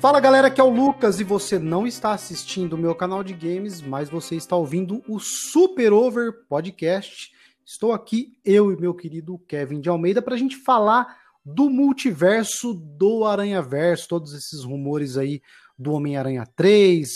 [0.00, 3.34] Fala galera, aqui é o Lucas e você não está assistindo o meu canal de
[3.34, 7.30] games, mas você está ouvindo o Super Over Podcast.
[7.66, 12.72] Estou aqui, eu e meu querido Kevin de Almeida, para a gente falar do multiverso
[12.72, 15.42] do Aranha-Verso, todos esses rumores aí
[15.78, 17.06] do Homem-Aranha 3,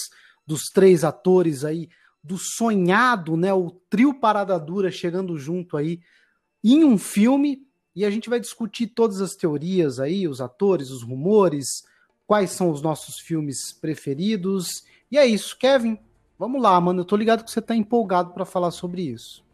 [0.46, 1.88] dos três atores aí,
[2.22, 6.00] do sonhado, né, o trio Parada Dura chegando junto aí
[6.62, 11.02] em um filme, e a gente vai discutir todas as teorias aí, os atores, os
[11.02, 11.82] rumores,
[12.26, 14.84] quais são os nossos filmes preferidos.
[15.10, 15.98] E é isso, Kevin.
[16.38, 17.00] Vamos lá, mano.
[17.00, 19.44] Eu tô ligado que você tá empolgado para falar sobre isso.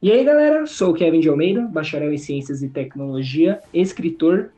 [0.00, 4.50] E aí, galera, sou o Kevin de Almeida, bacharel em Ciências e Tecnologia, escritor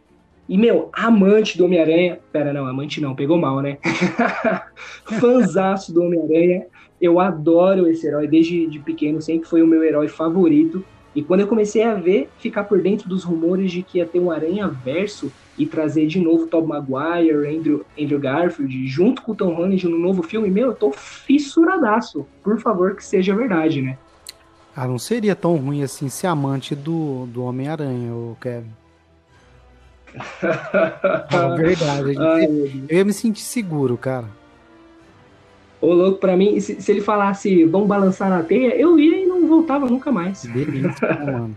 [0.48, 2.18] e, meu, amante do Homem-Aranha.
[2.32, 3.78] Pera, não, amante não, pegou mal, né?
[5.20, 6.66] Fanzaço do Homem-Aranha.
[7.00, 10.84] Eu adoro esse herói, desde de pequeno, sempre foi o meu herói favorito.
[11.14, 14.18] E quando eu comecei a ver, ficar por dentro dos rumores de que ia ter
[14.18, 19.34] um Aranha Verso, e trazer de novo Tom Maguire, Andrew, Andrew Garfield, junto com o
[19.34, 22.26] Tom Holland no novo filme, meu, eu tô fissuradaço.
[22.42, 23.98] Por favor, que seja verdade, né?
[24.74, 28.70] Ah, não seria tão ruim assim ser amante do, do Homem-Aranha, o Kevin.
[30.14, 32.14] é verdade.
[32.16, 32.46] Ai,
[32.88, 34.26] eu ia me sentir seguro, cara.
[35.80, 39.26] Ô, louco, pra mim, se, se, ele falasse vamos balançar na teia, eu ia e
[39.26, 40.44] não voltava nunca mais.
[40.44, 41.56] Beleza, mano.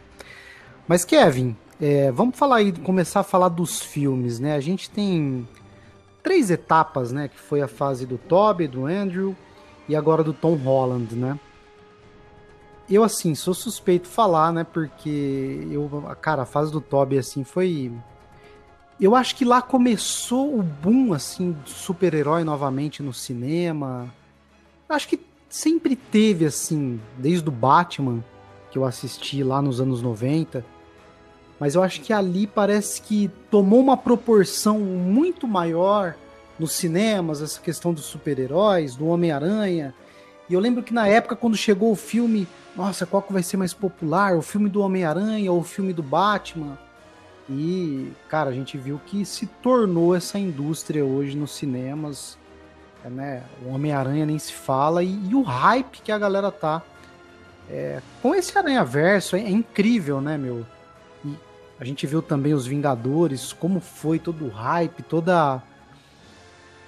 [0.87, 4.53] Mas, Kevin, é, vamos falar aí, começar a falar dos filmes, né?
[4.53, 5.47] A gente tem
[6.21, 7.27] três etapas, né?
[7.27, 9.35] Que foi a fase do Toby, do Andrew
[9.89, 11.39] e agora do Tom Holland, né?
[12.87, 14.63] Eu, assim, sou suspeito falar, né?
[14.63, 15.89] Porque eu,
[16.21, 17.91] cara, a fase do Toby, assim, foi.
[18.99, 24.13] Eu acho que lá começou o boom, assim, do super-herói novamente no cinema.
[24.87, 28.23] Acho que sempre teve, assim, desde o Batman,
[28.69, 30.63] que eu assisti lá nos anos 90
[31.61, 36.15] mas eu acho que ali parece que tomou uma proporção muito maior
[36.57, 39.93] nos cinemas, essa questão dos super-heróis, do Homem-Aranha.
[40.49, 43.57] E eu lembro que na época, quando chegou o filme, nossa, qual que vai ser
[43.57, 44.35] mais popular?
[44.35, 46.79] O filme do Homem-Aranha ou o filme do Batman?
[47.47, 52.39] E, cara, a gente viu que se tornou essa indústria hoje nos cinemas.
[53.05, 53.43] É, né?
[53.63, 55.03] O Homem-Aranha nem se fala.
[55.03, 56.81] E, e, o hype que a galera tá.
[57.69, 60.65] É, com esse Aranha Verso é, é incrível, né, meu?
[61.81, 65.63] A gente viu também os Vingadores, como foi todo o hype, toda.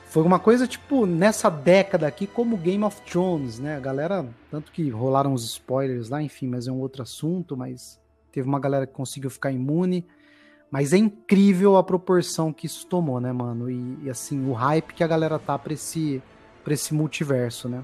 [0.06, 3.76] Foi uma coisa tipo nessa década aqui, como Game of Thrones, né?
[3.76, 8.00] A galera, tanto que rolaram os spoilers lá, enfim, mas é um outro assunto, mas
[8.32, 10.06] teve uma galera que conseguiu ficar imune.
[10.70, 13.72] Mas é incrível a proporção que isso tomou, né, mano?
[13.72, 16.22] E, e assim, o hype que a galera tá pra esse,
[16.64, 17.84] pra esse multiverso, né?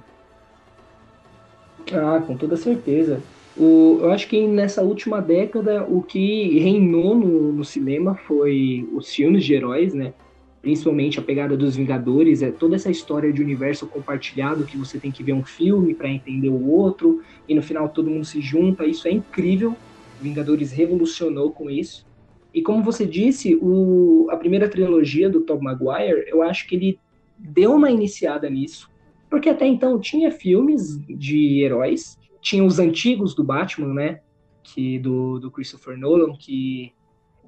[1.92, 3.19] Ah, com toda certeza.
[3.59, 9.14] O, eu acho que nessa última década o que reinou no, no, cinema foi os
[9.14, 10.14] filmes de heróis, né?
[10.62, 15.12] Principalmente a pegada dos Vingadores, é toda essa história de universo compartilhado que você tem
[15.12, 18.86] que ver um filme para entender o outro e no final todo mundo se junta.
[18.86, 19.75] Isso é incrível.
[20.22, 22.06] Vingadores revolucionou com isso.
[22.53, 27.00] E como você disse, o, a primeira trilogia do Tom Maguire, eu acho que ele
[27.38, 28.89] deu uma iniciada nisso,
[29.30, 34.21] porque até então tinha filmes de heróis, tinha os antigos do Batman, né?
[34.63, 36.94] Que do, do Christopher Nolan, que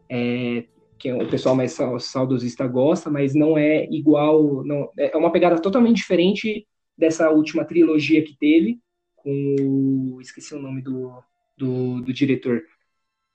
[0.10, 0.66] é,
[1.02, 5.98] que o pessoal mais saudosista gosta, mas não é igual, não, é uma pegada totalmente
[5.98, 8.80] diferente dessa última trilogia que teve,
[9.16, 11.12] com esqueci o nome do,
[11.58, 12.62] do, do diretor,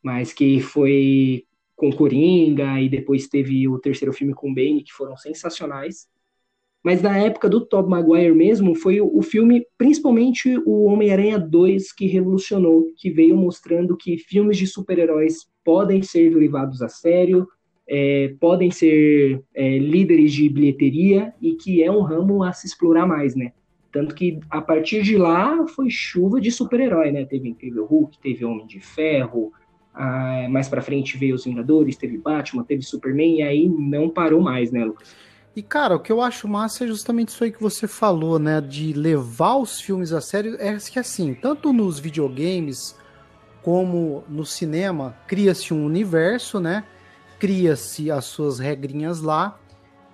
[0.01, 1.45] mas que foi
[1.75, 6.09] com Coringa e depois teve o terceiro filme com Bane, que foram sensacionais.
[6.87, 12.07] Mas na época do Tobey Maguire mesmo, foi o, filme, principalmente o Homem-Aranha 2, que
[12.07, 17.49] revolucionou, que veio mostrando que filmes de super-heróis podem ser levados a sério,
[17.89, 23.05] é, podem ser é, líderes de bilheteria e que é um ramo a se explorar
[23.05, 23.51] mais, né?
[23.91, 27.25] Tanto que a partir de lá foi chuva de super-herói, né?
[27.25, 29.53] Teve Incrível Hulk, teve Homem de Ferro,
[29.93, 34.41] ah, mais para frente veio os Vingadores, teve Batman, teve Superman, e aí não parou
[34.41, 35.17] mais, né, Lucas?
[35.57, 38.61] E, cara, o que eu acho massa é justamente isso aí que você falou, né?
[38.61, 40.55] De levar os filmes a sério.
[40.61, 42.95] É que, assim, tanto nos videogames
[43.63, 46.85] como no cinema, cria-se um universo, né?
[47.39, 49.59] Cria-se as suas regrinhas lá.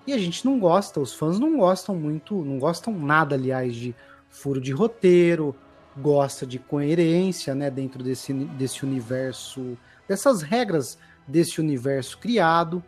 [0.07, 3.97] E a gente não gosta, os fãs não gostam muito, não gostam nada, aliás, de
[4.31, 5.57] furo de roteiro,
[5.97, 7.69] gosta de coerência, né?
[7.69, 10.97] Dentro desse, desse universo, dessas regras
[11.27, 12.83] desse universo criado.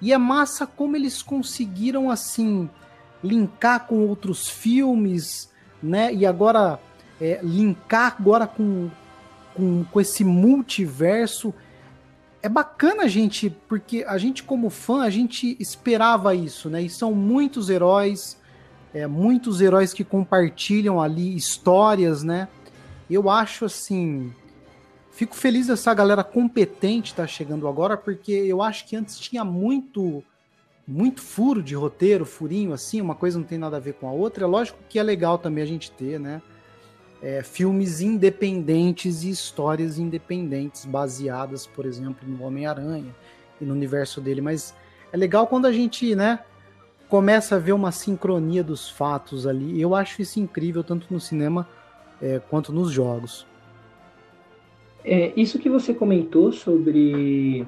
[0.00, 2.68] E é massa como eles conseguiram, assim,
[3.22, 5.50] linkar com outros filmes,
[5.82, 6.12] né?
[6.14, 6.80] E agora,
[7.20, 8.90] é, linkar agora com,
[9.54, 11.52] com, com esse multiverso.
[12.42, 16.82] é bacana gente, porque a gente como fã, a gente esperava isso, né?
[16.82, 18.38] E são muitos heróis,
[18.94, 22.48] é, muitos heróis que compartilham ali histórias, né?
[23.10, 24.32] Eu acho assim,
[25.18, 30.22] fico feliz dessa galera competente tá chegando agora, porque eu acho que antes tinha muito
[30.86, 34.12] muito furo de roteiro, furinho assim, uma coisa não tem nada a ver com a
[34.12, 34.44] outra.
[34.44, 36.40] É lógico que é legal também a gente ter, né?
[37.20, 43.12] É, filmes independentes e histórias independentes, baseadas, por exemplo, no Homem-Aranha
[43.60, 44.40] e no universo dele.
[44.40, 44.72] Mas
[45.12, 46.38] é legal quando a gente, né,
[47.08, 49.80] começa a ver uma sincronia dos fatos ali.
[49.80, 51.68] Eu acho isso incrível, tanto no cinema
[52.22, 53.47] é, quanto nos jogos.
[55.04, 57.66] É, isso que você comentou sobre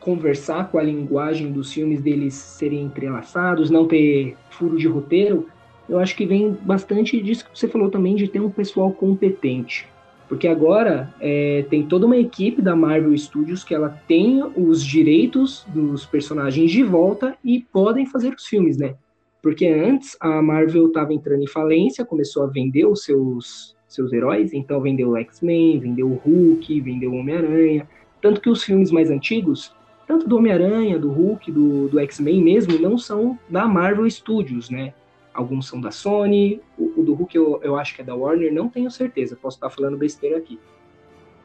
[0.00, 5.48] conversar com a linguagem dos filmes deles serem entrelaçados, não ter furo de roteiro,
[5.88, 9.88] eu acho que vem bastante disso que você falou também, de ter um pessoal competente.
[10.28, 15.66] Porque agora é, tem toda uma equipe da Marvel Studios que ela tem os direitos
[15.68, 18.94] dos personagens de volta e podem fazer os filmes, né?
[19.42, 24.52] Porque antes a Marvel estava entrando em falência, começou a vender os seus, seus heróis,
[24.52, 27.88] então vendeu o X-Men, vendeu o Hulk, vendeu o Homem-Aranha.
[28.20, 29.74] Tanto que os filmes mais antigos
[30.06, 34.92] tanto do Homem-Aranha, do Hulk, do, do X-Men mesmo, não são da Marvel Studios, né?
[35.32, 38.52] Alguns são da Sony, o, o do Hulk eu, eu acho que é da Warner,
[38.52, 40.58] não tenho certeza, posso estar falando besteira aqui.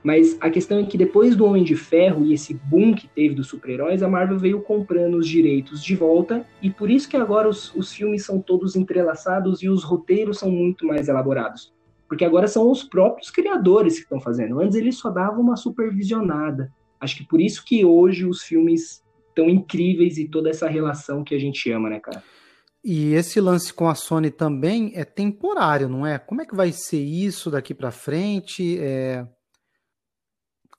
[0.04, 3.34] Mas a questão é que depois do Homem de Ferro e esse boom que teve
[3.34, 7.50] dos super-heróis, a Marvel veio comprando os direitos de volta, e por isso que agora
[7.50, 11.74] os, os filmes são todos entrelaçados e os roteiros são muito mais elaborados.
[12.10, 14.60] Porque agora são os próprios criadores que estão fazendo.
[14.60, 16.74] Antes eles só davam uma supervisionada.
[17.00, 19.04] Acho que por isso que hoje os filmes
[19.36, 22.22] tão incríveis e toda essa relação que a gente ama, né, cara?
[22.84, 26.18] E esse lance com a Sony também é temporário, não é?
[26.18, 28.80] Como é que vai ser isso daqui para frente?
[28.80, 29.28] É...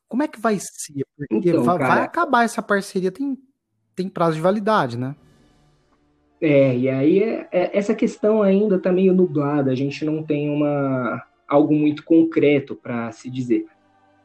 [0.09, 1.05] Como é que vai ser?
[1.17, 1.95] Porque então, vai, cara...
[1.95, 3.39] vai, acabar essa parceria, tem,
[3.95, 5.15] tem prazo de validade, né?
[6.41, 10.49] É, e aí é, é, essa questão ainda tá meio nublada, a gente não tem
[10.49, 13.67] uma algo muito concreto para se dizer.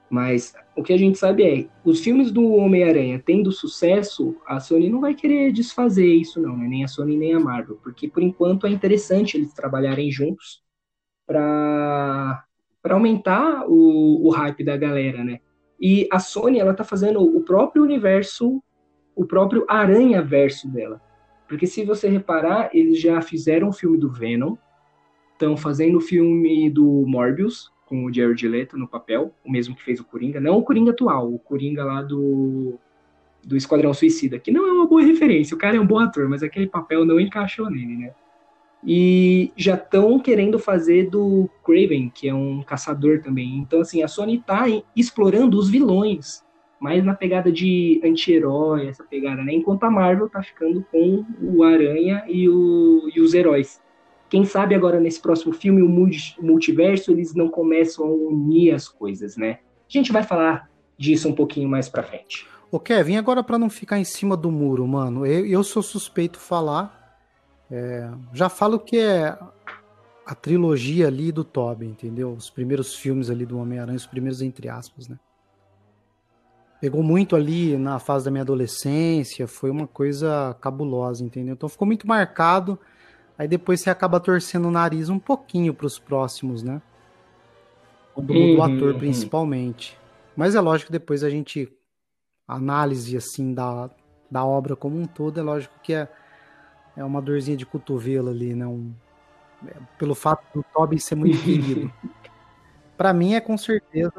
[0.09, 4.89] Mas o que a gente sabe é, os filmes do Homem-Aranha tendo sucesso, a Sony
[4.89, 6.67] não vai querer desfazer isso não, né?
[6.67, 10.63] nem a Sony nem a Marvel, porque por enquanto é interessante eles trabalharem juntos
[11.25, 12.45] para
[12.89, 15.39] aumentar o, o hype da galera, né?
[15.81, 18.63] E a Sony ela tá fazendo o próprio universo,
[19.15, 21.01] o próprio Aranha verso dela.
[21.47, 24.55] Porque se você reparar, eles já fizeram o filme do Venom,
[25.33, 29.83] estão fazendo o filme do Morbius, com o Jared Leto no papel, o mesmo que
[29.83, 32.79] fez o Coringa, não o Coringa atual, o Coringa lá do,
[33.43, 36.27] do Esquadrão Suicida, que não é uma boa referência, o cara é um bom ator,
[36.27, 38.11] mas aquele papel não encaixou nele, né?
[38.87, 43.57] E já estão querendo fazer do Craven, que é um caçador também.
[43.57, 46.44] Então, assim, a Sony tá explorando os vilões,
[46.85, 49.53] mais na pegada de anti-herói, essa pegada, né?
[49.53, 53.81] Enquanto a Marvel tá ficando com o Aranha e, o, e os heróis.
[54.29, 55.89] Quem sabe agora nesse próximo filme, o
[56.39, 59.59] multiverso, eles não começam a unir as coisas, né?
[59.89, 62.47] A gente vai falar disso um pouquinho mais pra frente.
[62.71, 66.39] Ô Kevin, agora para não ficar em cima do muro, mano, eu, eu sou suspeito
[66.39, 67.19] falar.
[67.71, 69.35] É, já falo que é
[70.23, 72.33] a trilogia ali do Tobey, entendeu?
[72.33, 75.17] Os primeiros filmes ali do Homem-Aranha, os primeiros entre aspas, né?
[76.81, 81.53] Pegou muito ali na fase da minha adolescência, foi uma coisa cabulosa, entendeu?
[81.53, 82.79] Então ficou muito marcado
[83.37, 86.81] Aí depois você acaba torcendo o nariz um pouquinho para os próximos, né?
[88.15, 88.99] Do uhum, ator, uhum.
[88.99, 89.99] principalmente.
[90.35, 91.71] Mas é lógico que depois a gente.
[92.47, 93.89] A análise, assim, da,
[94.29, 96.07] da obra como um todo, é lógico que é,
[96.95, 98.67] é uma dorzinha de cotovelo ali, né?
[98.67, 98.93] Um,
[99.67, 101.91] é, pelo fato do Toby ser muito querido.
[102.95, 104.13] para mim é com certeza.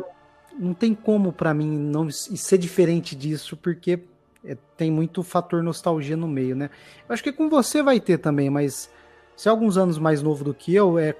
[0.59, 4.01] Não tem como para mim não ser diferente disso, porque
[4.45, 6.71] é, tem muito fator nostalgia no meio, né?
[7.09, 8.91] Eu acho que com você vai ter também, mas
[9.37, 11.15] você é alguns anos mais novo do que eu, é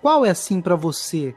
[0.00, 1.34] qual é assim para você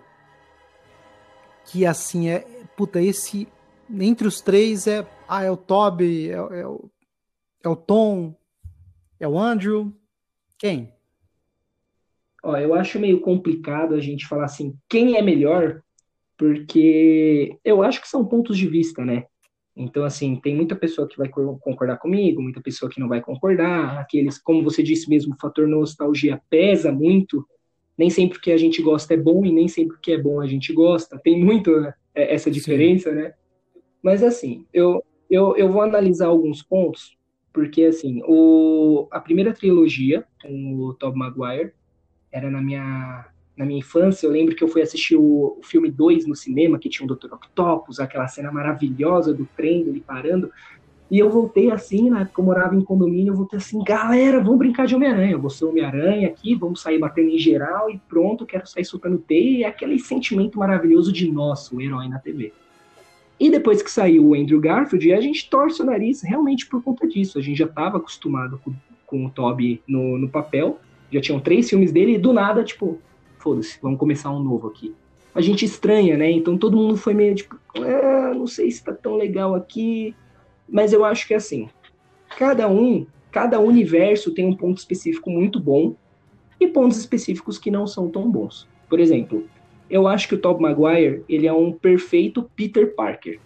[1.66, 2.40] que assim é,
[2.76, 3.48] puta, esse
[3.90, 6.90] entre os três é, ah, é o Toby, é, é, o,
[7.64, 8.36] é o Tom,
[9.20, 9.94] é o Andrew,
[10.58, 10.94] quem?
[12.44, 15.82] Ó, eu acho meio complicado a gente falar assim, quem é melhor,
[16.38, 19.26] porque eu acho que são pontos de vista, né?
[19.76, 24.00] Então, assim, tem muita pessoa que vai concordar comigo, muita pessoa que não vai concordar.
[24.00, 27.46] Aqueles, como você disse mesmo, o fator nostalgia pesa muito.
[27.98, 30.18] Nem sempre o que a gente gosta é bom e nem sempre o que é
[30.18, 31.20] bom a gente gosta.
[31.20, 33.16] Tem muito né, é, essa diferença, Sim.
[33.18, 33.34] né?
[34.02, 37.18] Mas, assim, eu, eu, eu vou analisar alguns pontos,
[37.52, 41.74] porque, assim, o, a primeira trilogia, com o Tobey Maguire,
[42.32, 43.26] era na minha
[43.58, 46.78] na minha infância, eu lembro que eu fui assistir o, o filme 2 no cinema,
[46.78, 47.34] que tinha o Dr.
[47.34, 50.52] Octopus, aquela cena maravilhosa do trem dele parando.
[51.10, 54.58] E eu voltei assim, na época eu morava em condomínio, eu voltei assim, galera, vamos
[54.58, 55.38] brincar de Homem-Aranha.
[55.38, 59.58] Vou ser Homem-Aranha aqui, vamos sair batendo em geral e pronto, quero sair soltando teia.
[59.58, 62.52] E é aquele sentimento maravilhoso de nosso, o herói na TV.
[63.40, 67.08] E depois que saiu o Andrew Garfield, a gente torce o nariz realmente por conta
[67.08, 67.38] disso.
[67.38, 68.74] A gente já estava acostumado com,
[69.06, 70.80] com, o Toby no, no papel,
[71.12, 73.00] já tinham três filmes dele, e do nada, tipo,
[73.46, 74.96] foda-se, vamos começar um novo aqui.
[75.36, 76.32] A gente estranha, né?
[76.32, 80.16] Então todo mundo foi meio tipo, ah, não sei se tá tão legal aqui.
[80.68, 81.70] Mas eu acho que é assim,
[82.40, 85.96] cada um, cada universo tem um ponto específico muito bom
[86.60, 88.68] e pontos específicos que não são tão bons.
[88.90, 89.48] Por exemplo,
[89.90, 93.40] eu acho que o Tobey Maguire ele é um perfeito Peter Parker.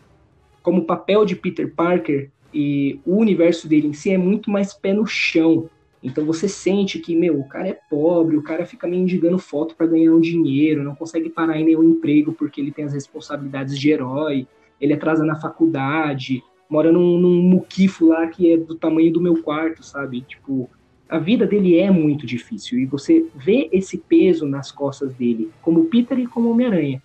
[0.64, 4.74] Como o papel de Peter Parker e o universo dele em si é muito mais
[4.74, 5.70] pé no chão.
[6.02, 9.88] Então você sente que, meu, o cara é pobre, o cara fica mendigando foto para
[9.88, 13.92] ganhar um dinheiro, não consegue parar em nenhum emprego porque ele tem as responsabilidades de
[13.92, 14.48] herói,
[14.80, 19.42] ele atrasa na faculdade, mora num, num muquifo lá que é do tamanho do meu
[19.42, 20.22] quarto, sabe?
[20.22, 20.70] Tipo,
[21.10, 25.86] a vida dele é muito difícil e você vê esse peso nas costas dele, como
[25.86, 27.02] Peter e como Homem-Aranha.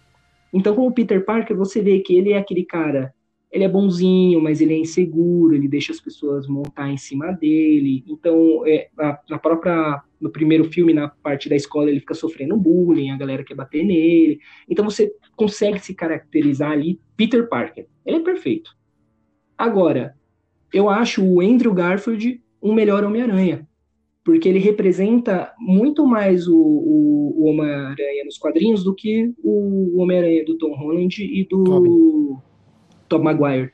[0.53, 3.13] Então, como Peter Parker, você vê que ele é aquele cara,
[3.55, 8.03] ele é bonzinho, mas ele é inseguro, ele deixa as pessoas montar em cima dele.
[8.05, 12.57] Então, é, na, na própria no primeiro filme, na parte da escola, ele fica sofrendo
[12.57, 14.41] bullying, a galera quer bater nele.
[14.69, 17.87] Então, você consegue se caracterizar ali Peter Parker.
[18.05, 18.77] Ele é perfeito.
[19.57, 20.17] Agora,
[20.73, 23.69] eu acho o Andrew Garfield um melhor Homem-Aranha
[24.25, 30.47] porque ele representa muito mais o, o, o Homem-Aranha nos quadrinhos do que o Homem-Aranha
[30.47, 32.41] do Tom Holland e do
[33.09, 33.73] Tom Maguire.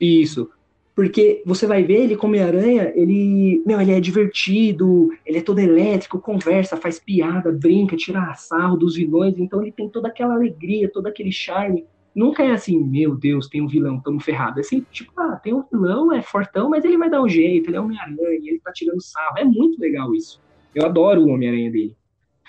[0.00, 0.50] Isso.
[0.94, 5.58] Porque você vai ver ele como Homem-Aranha, ele, meu, ele é divertido, ele é todo
[5.58, 10.90] elétrico, conversa, faz piada, brinca, tira sarro dos vilões, então ele tem toda aquela alegria,
[10.90, 11.84] todo aquele charme
[12.16, 14.58] nunca é assim, meu Deus, tem um vilão, tamo ferrado.
[14.58, 17.68] É assim, tipo, ah, tem um vilão, é fortão, mas ele vai dar um jeito,
[17.68, 19.36] ele é Homem-Aranha, ele tá tirando sarro.
[19.36, 20.40] É muito legal isso.
[20.74, 21.94] Eu adoro o Homem-Aranha dele.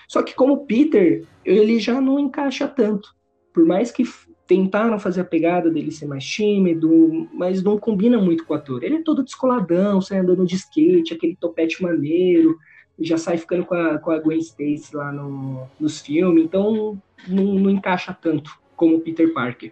[0.08, 3.14] Só que como Peter, ele já não encaixa tanto.
[3.52, 4.04] Por mais que
[4.48, 8.82] tentaram fazer a pegada dele ser mais tímido, mas não combina muito com o ator.
[8.82, 12.56] Ele é todo descoladão, sai andando de skate, aquele topete maneiro,
[12.98, 17.44] já sai ficando com a, com a Gwen Stacy lá no, nos filmes, então não,
[17.54, 19.70] não encaixa tanto como Peter Parker.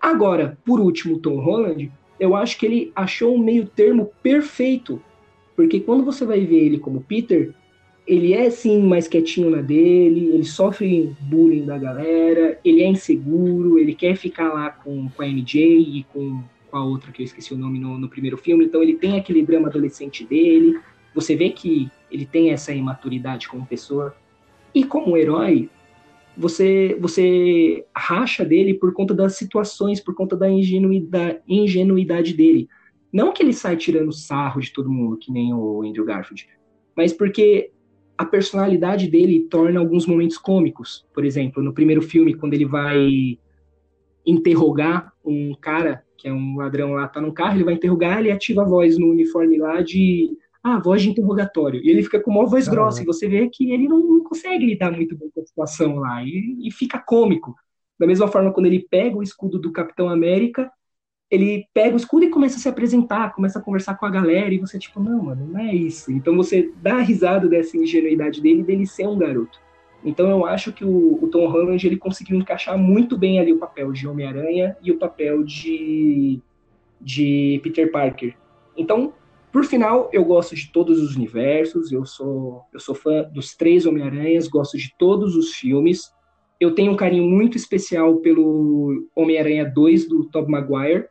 [0.00, 5.00] Agora, por último, Tom Holland, eu acho que ele achou um meio termo perfeito,
[5.54, 7.54] porque quando você vai ver ele como Peter,
[8.06, 13.78] ele é sim mais quietinho na dele, ele sofre bullying da galera, ele é inseguro,
[13.78, 17.24] ele quer ficar lá com, com a MJ e com, com a outra que eu
[17.24, 20.80] esqueci o nome no, no primeiro filme, então ele tem aquele drama adolescente dele,
[21.14, 24.14] você vê que ele tem essa imaturidade como pessoa.
[24.74, 25.68] E como herói,
[26.36, 32.68] você você racha dele por conta das situações, por conta da ingenuidade, ingenuidade dele.
[33.12, 36.48] Não que ele sai tirando sarro de todo mundo, que nem o Andrew Garfield,
[36.96, 37.70] mas porque
[38.16, 41.06] a personalidade dele torna alguns momentos cômicos.
[41.12, 43.38] Por exemplo, no primeiro filme, quando ele vai
[44.24, 48.30] interrogar um cara, que é um ladrão lá, tá no carro, ele vai interrogar, ele
[48.30, 51.80] ativa a voz no uniforme lá de ah, voz de interrogatório.
[51.82, 54.22] E ele fica com uma voz ah, grossa, e você vê que ele não, não,
[54.22, 57.54] consegue lidar muito bem com a situação lá, e, e fica cômico.
[57.98, 60.70] Da mesma forma, quando ele pega o escudo do Capitão América,
[61.32, 64.52] ele pega o escudo e começa a se apresentar, começa a conversar com a galera,
[64.52, 66.12] e você, tipo, não, mano, não é isso.
[66.12, 69.58] Então você dá risada dessa ingenuidade dele, dele ser um garoto.
[70.04, 73.58] Então eu acho que o, o Tom Holland ele conseguiu encaixar muito bem ali o
[73.58, 76.38] papel de Homem-Aranha e o papel de,
[77.00, 78.36] de Peter Parker.
[78.76, 79.14] Então,
[79.50, 83.86] por final, eu gosto de todos os universos, eu sou, eu sou fã dos três
[83.86, 86.12] Homem-Aranhas, gosto de todos os filmes.
[86.60, 91.06] Eu tenho um carinho muito especial pelo Homem-Aranha 2 do Tobey Maguire,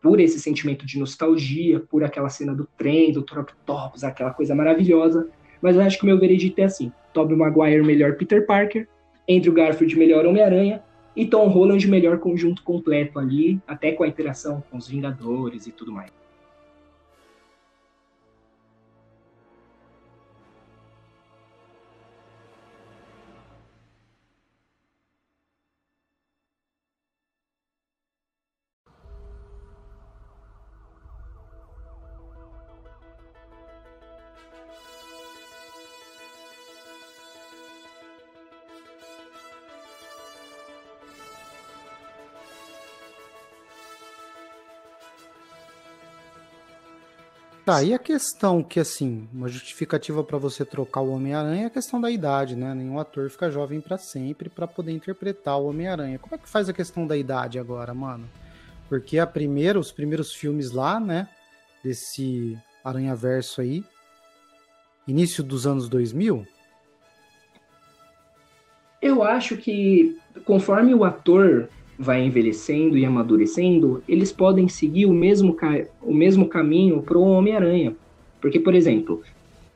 [0.00, 5.28] por esse sentimento de nostalgia, por aquela cena do trem, do Octopus, aquela coisa maravilhosa.
[5.60, 8.88] Mas eu acho que o meu veredito é assim: Tobey Maguire melhor Peter Parker,
[9.28, 10.82] Andrew Garfield melhor Homem-Aranha
[11.14, 15.72] e Tom Holland melhor conjunto completo ali, até com a interação com os Vingadores e
[15.72, 16.19] tudo mais.
[47.70, 51.70] Tá, e a questão que, assim, uma justificativa para você trocar o Homem-Aranha é a
[51.70, 52.74] questão da idade, né?
[52.74, 56.18] Nenhum ator fica jovem para sempre para poder interpretar o Homem-Aranha.
[56.18, 58.28] Como é que faz a questão da idade agora, mano?
[58.88, 61.28] Porque a primeira, os primeiros filmes lá, né,
[61.84, 63.84] desse Aranha Verso aí,
[65.06, 66.44] início dos anos 2000?
[69.00, 71.68] Eu acho que conforme o ator
[72.00, 75.54] vai envelhecendo e amadurecendo, eles podem seguir o mesmo,
[76.00, 77.94] o mesmo caminho para o Homem-Aranha.
[78.40, 79.20] Porque, por exemplo,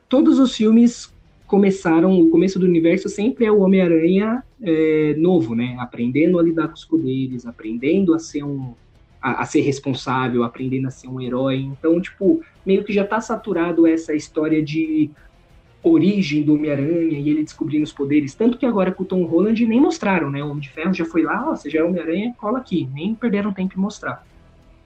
[0.08, 1.12] todos os filmes
[1.46, 5.76] começaram, o começo do universo sempre é o Homem-Aranha é, novo, né?
[5.78, 8.72] Aprendendo a lidar com os poderes, aprendendo a ser um.
[9.20, 11.58] A, a, ser responsável, aprendendo a ser um herói.
[11.58, 15.10] Então, tipo, meio que já tá saturado essa história de
[15.84, 18.34] origem do Homem-Aranha e ele descobrindo os poderes.
[18.34, 20.42] Tanto que agora com o Tom Holland nem mostraram, né?
[20.42, 22.88] O Homem de Ferro já foi lá, ó, você já é Homem-Aranha, cola aqui.
[22.94, 24.26] Nem perderam tempo em mostrar.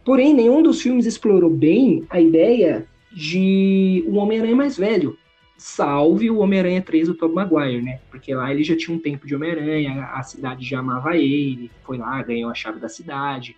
[0.05, 5.17] Porém, nenhum dos filmes explorou bem a ideia de um Homem-Aranha mais velho.
[5.57, 8.00] Salve o Homem-Aranha 3 do Tobey Maguire, né?
[8.11, 11.99] Porque lá ele já tinha um tempo de Homem-Aranha, a cidade já amava ele, foi
[11.99, 13.57] lá, ganhou a chave da cidade.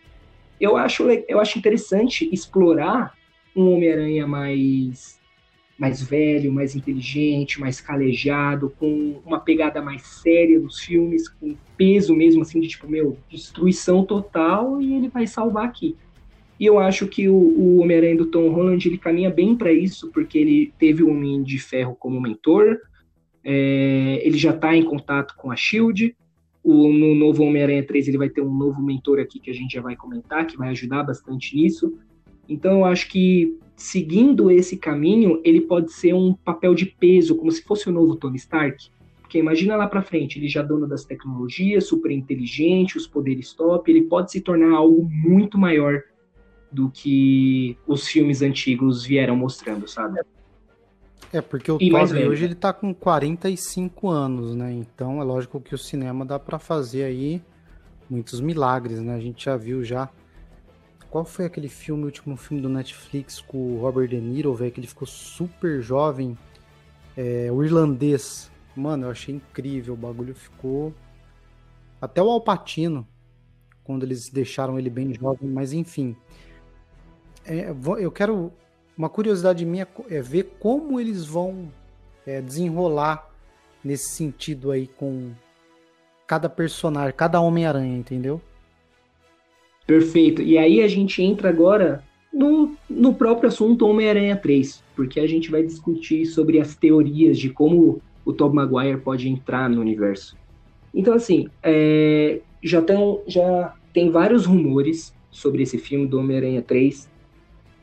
[0.60, 3.14] Eu acho, eu acho interessante explorar
[3.54, 5.19] um Homem-Aranha mais
[5.80, 12.14] mais velho, mais inteligente, mais calejado, com uma pegada mais séria nos filmes, com peso
[12.14, 15.96] mesmo, assim, de tipo, meu, destruição total e ele vai salvar aqui.
[16.58, 20.10] E eu acho que o, o Homem-Aranha do Tom Holland, ele caminha bem para isso,
[20.12, 22.76] porque ele teve o Homem de Ferro como mentor,
[23.42, 26.14] é, ele já está em contato com a SHIELD,
[26.62, 29.72] o, no novo Homem-Aranha 3 ele vai ter um novo mentor aqui que a gente
[29.72, 31.98] já vai comentar, que vai ajudar bastante nisso.
[32.46, 37.50] Então eu acho que seguindo esse caminho, ele pode ser um papel de peso, como
[37.50, 38.90] se fosse o novo Tony Stark.
[39.22, 43.90] Porque imagina lá para frente, ele já dono das tecnologias, super inteligente, os poderes top,
[43.90, 46.02] ele pode se tornar algo muito maior
[46.70, 50.20] do que os filmes antigos vieram mostrando, sabe?
[51.32, 54.72] É, porque o e Toby hoje ele tá com 45 anos, né?
[54.72, 57.40] Então é lógico que o cinema dá para fazer aí
[58.10, 59.14] muitos milagres, né?
[59.14, 60.10] A gente já viu já
[61.10, 64.70] qual foi aquele filme, o último filme do Netflix com o Robert De Niro, velho,
[64.70, 66.38] que ele ficou super jovem?
[67.16, 68.50] É, o irlandês.
[68.76, 69.94] Mano, eu achei incrível.
[69.94, 70.94] O bagulho ficou.
[72.00, 73.06] Até o Alpatino,
[73.82, 76.16] quando eles deixaram ele bem jovem, mas enfim.
[77.44, 78.52] É, eu quero.
[78.96, 81.72] Uma curiosidade minha é ver como eles vão
[82.26, 83.28] é, desenrolar
[83.82, 85.32] nesse sentido aí com
[86.26, 88.40] cada personagem, cada Homem-Aranha, entendeu?
[89.90, 90.40] Perfeito.
[90.40, 92.00] E aí a gente entra agora
[92.32, 97.50] no, no próprio assunto Homem-Aranha 3, porque a gente vai discutir sobre as teorias de
[97.50, 100.36] como o Tobey Maguire pode entrar no universo.
[100.94, 107.10] Então, assim, é, já, tem, já tem vários rumores sobre esse filme do Homem-Aranha 3.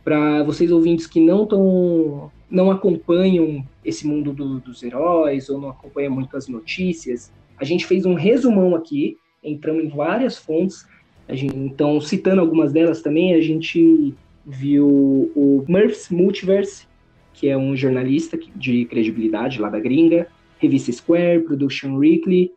[0.02, 5.72] Para vocês ouvintes que não tão, não acompanham esse mundo do, dos heróis ou não
[5.72, 10.86] acompanham muito as notícias, a gente fez um resumão aqui, entramos em várias fontes
[11.30, 14.14] Gente, então, citando algumas delas também, a gente
[14.46, 14.88] viu
[15.36, 16.88] o Murph's Multiverse,
[17.34, 22.52] que é um jornalista de credibilidade lá da gringa, Revista Square, Production Weekly.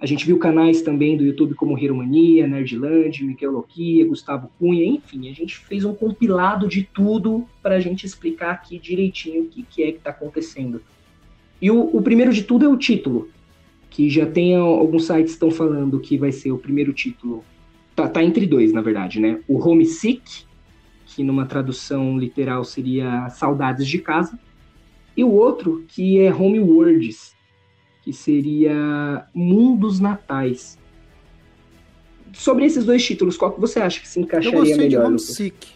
[0.00, 4.84] A gente viu canais também do YouTube como Hero Mania, Nerdland, Miquel Loquia, Gustavo Cunha,
[4.84, 9.46] enfim, a gente fez um compilado de tudo para a gente explicar aqui direitinho o
[9.46, 10.82] que, que é que está acontecendo.
[11.60, 13.28] E o, o primeiro de tudo é o título,
[13.88, 17.44] que já tem alguns sites estão falando que vai ser o primeiro título
[17.94, 19.40] Tá, tá entre dois, na verdade, né?
[19.46, 20.44] O Homesick,
[21.06, 24.38] que numa tradução literal seria Saudades de Casa,
[25.16, 27.34] e o outro que é Homeworlds,
[28.02, 30.76] que seria Mundos Natais.
[32.32, 34.64] Sobre esses dois títulos, qual que você acha que se encaixaria melhor?
[34.64, 35.68] Eu gostei melhor, de Homesick,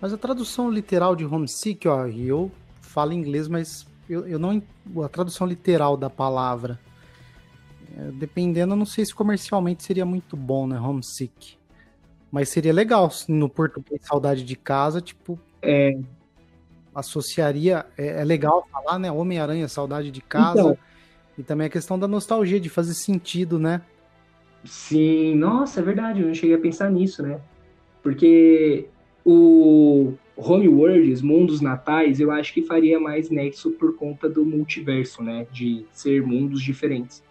[0.00, 4.62] mas a tradução literal de Homesick, ó, eu falo inglês, mas eu, eu não
[5.04, 6.78] a tradução literal da palavra
[8.14, 10.78] dependendo, eu não sei se comercialmente seria muito bom, né?
[10.78, 11.58] Homesick.
[12.30, 15.38] Mas seria legal no português Saudade de Casa, tipo.
[15.60, 15.98] É.
[16.94, 17.84] Associaria.
[17.98, 19.10] É, é legal falar, né?
[19.10, 20.60] Homem-Aranha, Saudade de Casa.
[20.60, 20.78] Então,
[21.38, 23.80] e também a questão da nostalgia, de fazer sentido, né?
[24.64, 27.40] Sim, nossa, é verdade, eu não cheguei a pensar nisso, né?
[28.02, 28.86] Porque
[29.24, 35.46] o Homeworlds, Mundos Natais, eu acho que faria mais nexo por conta do multiverso, né?
[35.50, 37.22] De ser mundos diferentes.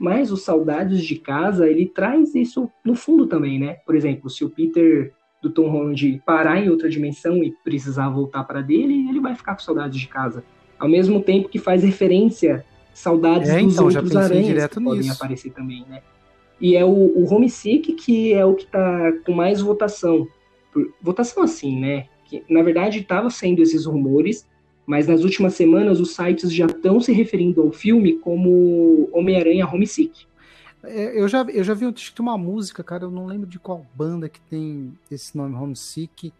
[0.00, 3.74] Mas o Saudades de Casa, ele traz isso no fundo também, né?
[3.84, 8.44] Por exemplo, se o Peter do Tom Holland parar em outra dimensão e precisar voltar
[8.44, 10.42] para dele, ele vai ficar com saudades de casa.
[10.78, 15.12] Ao mesmo tempo que faz referência saudades é, dos então, outros aranhas que podem nisso.
[15.12, 16.00] aparecer também, né?
[16.58, 20.26] E é o, o Homesick que é o que tá com mais votação.
[20.72, 22.06] Por, votação assim, né?
[22.24, 24.46] Que, na verdade, estava sendo esses rumores,
[24.90, 30.26] mas nas últimas semanas os sites já estão se referindo ao filme como Homem-Aranha Homesick.
[30.82, 31.84] É, eu já, eu já vi
[32.18, 36.32] uma música, cara, eu não lembro de qual banda que tem esse nome, Homesick,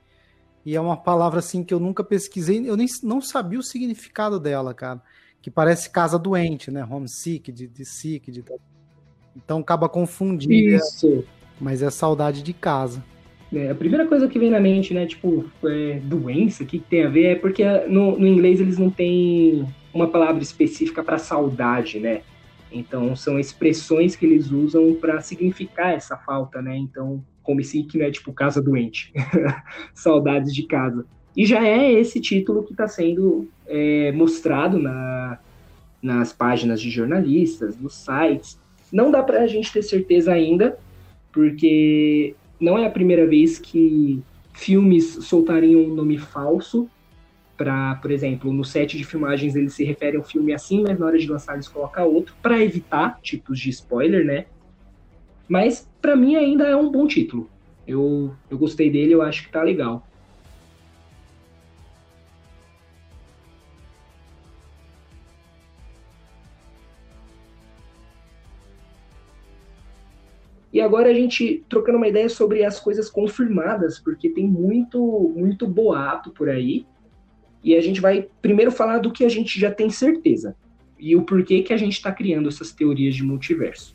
[0.67, 4.41] e é uma palavra assim que eu nunca pesquisei, eu nem não sabia o significado
[4.41, 5.01] dela, cara.
[5.41, 6.85] Que parece casa doente, né?
[6.85, 8.43] Homesick, de, de sick, de.
[9.37, 10.53] Então acaba confundindo.
[10.53, 10.77] Né?
[10.77, 11.25] Isso.
[11.61, 13.03] Mas é saudade de casa.
[13.53, 15.07] É, a primeira coisa que vem na mente, né?
[15.07, 17.25] Tipo, é, doença, o que, que tem a ver?
[17.25, 22.23] É porque no, no inglês eles não têm uma palavra específica para saudade, né?
[22.73, 26.77] Então são expressões que eles usam para significar essa falta, né?
[26.77, 29.13] Então como se que não é tipo casa doente,
[29.93, 31.05] saudades de casa.
[31.37, 35.39] E já é esse título que está sendo é, mostrado na,
[36.03, 38.59] nas páginas de jornalistas, nos sites.
[38.93, 40.79] Não dá para a gente ter certeza ainda,
[41.33, 46.89] porque não é a primeira vez que filmes soltariam um nome falso
[47.57, 51.07] para, por exemplo, no set de filmagens eles se referem ao filme assim, mas na
[51.07, 54.47] hora de lançar eles colocam outro para evitar tipos de spoiler, né?
[55.49, 57.51] Mas para mim ainda é um bom título.
[57.87, 60.07] Eu, eu gostei dele, eu acho que tá legal.
[70.81, 75.69] E agora a gente trocando uma ideia sobre as coisas confirmadas, porque tem muito muito
[75.69, 76.87] boato por aí.
[77.63, 80.57] E a gente vai primeiro falar do que a gente já tem certeza
[80.99, 83.95] e o porquê que a gente está criando essas teorias de multiverso.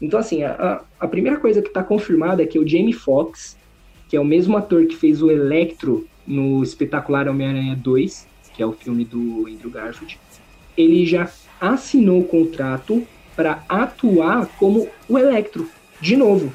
[0.00, 3.58] Então, assim, a, a primeira coisa que está confirmada é que o Jamie Foxx,
[4.08, 8.66] que é o mesmo ator que fez o Electro no espetacular Homem-Aranha 2, que é
[8.66, 10.16] o filme do Andrew Garfield,
[10.76, 11.28] ele já
[11.60, 15.68] assinou o contrato para atuar como o Electro,
[16.00, 16.52] de novo.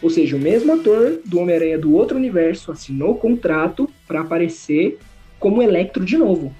[0.00, 4.98] Ou seja, o mesmo ator do Homem-Aranha do outro universo assinou contrato para aparecer
[5.40, 6.54] como Electro de novo.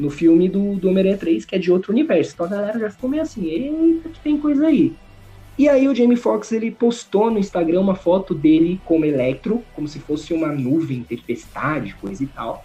[0.00, 2.32] No filme do, do Homem-Aranha 3, que é de outro universo.
[2.34, 4.94] Então a galera já ficou meio assim, eita, que tem coisa aí.
[5.58, 9.86] E aí o Jamie Foxx ele postou no Instagram uma foto dele como Electro, como
[9.86, 12.64] se fosse uma nuvem, tempestade, coisa e tal.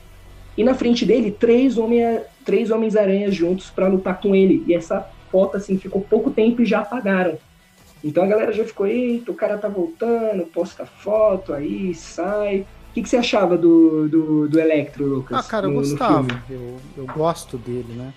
[0.57, 4.63] E na frente dele, três, homem, três Homens-Aranhas juntos para lutar com ele.
[4.65, 7.37] E essa foto, assim, ficou pouco tempo e já apagaram.
[8.01, 12.65] Então a galera já ficou, eita, o cara tá voltando, posta foto aí, sai.
[12.95, 15.37] O que, que você achava do, do, do Electro, Lucas?
[15.37, 16.21] Ah, cara, eu no, gostava.
[16.21, 18.13] No eu, eu gosto dele, né?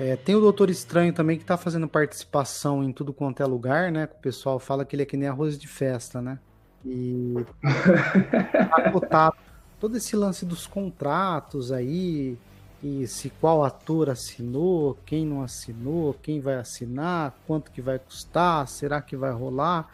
[0.00, 3.92] É, tem o Doutor Estranho também que tá fazendo participação em tudo quanto é lugar,
[3.92, 4.08] né?
[4.12, 6.40] O pessoal fala que ele é que nem arroz de festa, né?
[6.84, 7.36] E
[9.08, 9.32] tá
[9.78, 12.36] todo esse lance dos contratos aí,
[12.82, 18.66] e se qual ator assinou, quem não assinou, quem vai assinar, quanto que vai custar,
[18.66, 19.88] será que vai rolar?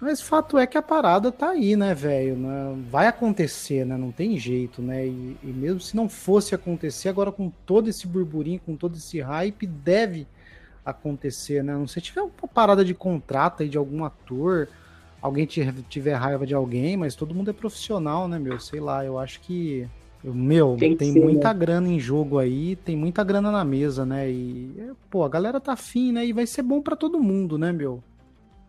[0.00, 2.36] Mas fato é que a parada tá aí, né, velho?
[2.36, 2.76] Né?
[2.88, 3.96] Vai acontecer, né?
[3.96, 5.06] Não tem jeito, né?
[5.06, 9.20] E, e, mesmo se não fosse acontecer, agora com todo esse burburinho, com todo esse
[9.20, 10.26] hype, deve
[10.84, 11.72] acontecer, né?
[11.74, 14.68] Não sei se tiver uma parada de contrato aí de algum ator,
[15.20, 18.60] alguém tiver raiva de alguém, mas todo mundo é profissional, né, meu?
[18.60, 19.88] Sei lá, eu acho que
[20.22, 21.58] meu, tem, tem ser, muita né?
[21.58, 24.30] grana em jogo aí, tem muita grana na mesa, né?
[24.30, 26.26] E, pô, a galera tá afim, né?
[26.26, 28.02] E vai ser bom para todo mundo, né, meu?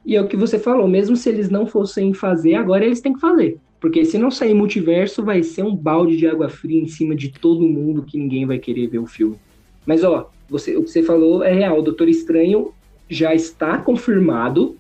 [0.05, 3.13] E é o que você falou, mesmo se eles não fossem fazer, agora eles têm
[3.13, 3.57] que fazer.
[3.79, 7.29] Porque se não sair multiverso, vai ser um balde de água fria em cima de
[7.29, 9.37] todo mundo que ninguém vai querer ver o filme.
[9.85, 11.79] Mas, ó, você, o que você falou é real.
[11.79, 12.73] O Doutor Estranho
[13.09, 14.77] já está confirmado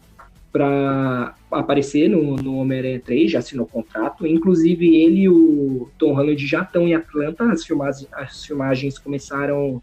[0.51, 4.27] para aparecer no, no Homem-Aranha 3, já assinou contrato.
[4.27, 7.45] Inclusive, ele e o Tom Holland já estão em Atlanta.
[7.45, 9.81] As filmagens, as filmagens começaram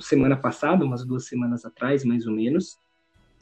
[0.00, 2.78] semana passada, umas duas semanas atrás, mais ou menos.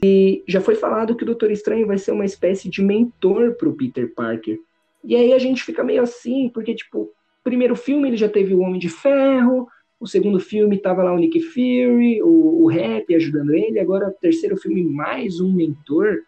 [0.03, 3.69] E já foi falado que o Doutor Estranho vai ser uma espécie de mentor para
[3.69, 4.59] o Peter Parker.
[5.01, 7.09] E aí a gente fica meio assim, porque, tipo,
[7.43, 9.67] primeiro filme ele já teve o Homem de Ferro,
[9.99, 14.11] o segundo filme tava lá o Nick Fury, o, o Rap ajudando ele, agora o
[14.11, 16.23] terceiro filme mais um mentor.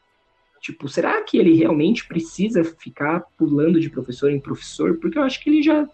[0.61, 4.97] Tipo, será que ele realmente precisa ficar pulando de professor em professor?
[4.97, 5.87] Porque eu acho que ele já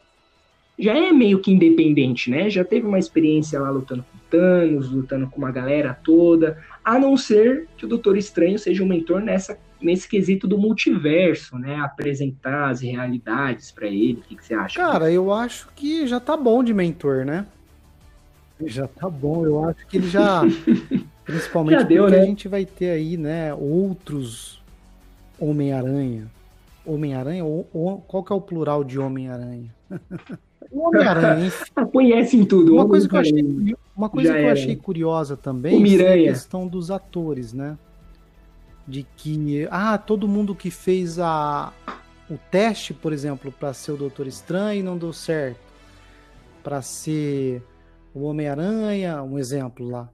[0.82, 2.50] já é meio que independente, né?
[2.50, 7.16] Já teve uma experiência lá lutando com Thanos, lutando com uma galera toda, a não
[7.16, 11.76] ser que o Doutor Estranho seja um mentor nessa nesse quesito do multiverso, né?
[11.78, 14.14] Apresentar as realidades para ele.
[14.14, 14.80] O que, que, você acha?
[14.80, 17.46] Cara, eu acho que já tá bom de mentor, né?
[18.64, 19.46] Já tá bom.
[19.46, 20.42] Eu acho que ele já,
[21.26, 22.24] principalmente já deu, porque né?
[22.24, 23.54] a gente vai ter aí, né?
[23.54, 24.62] Outros
[25.40, 26.28] Homem-Aranha.
[26.86, 27.44] Homem-Aranha?
[27.44, 29.74] Ou, ou, qual que é o plural de Homem-Aranha?
[30.72, 31.66] Homem-Aranha, enfim.
[31.92, 32.74] Conhece em tudo.
[32.74, 36.68] Uma coisa que eu achei, uma coisa que eu achei curiosa também é a questão
[36.68, 37.78] dos atores, né?
[38.88, 41.72] De que, ah, todo mundo que fez a,
[42.30, 45.60] o teste, por exemplo, para ser o Doutor Estranho não deu certo.
[46.64, 47.62] Para ser
[48.14, 50.10] o Homem-Aranha, um exemplo lá.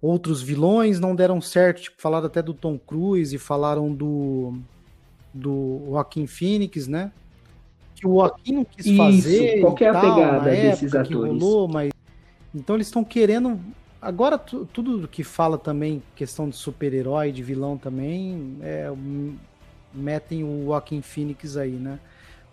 [0.00, 4.54] Outros vilões não deram certo, tipo, falaram até do Tom Cruise e falaram do
[5.32, 7.10] do Joaquim Phoenix, né?
[8.02, 9.60] Que o Joaquim não quis Isso, fazer.
[9.60, 11.40] Qual é a tal, pegada desses atores?
[11.40, 11.92] Rolou, mas
[12.52, 13.60] então eles estão querendo
[14.00, 18.92] agora tudo que fala também questão de super-herói, de vilão também, é,
[19.94, 22.00] metem o Joaquim Phoenix aí, né?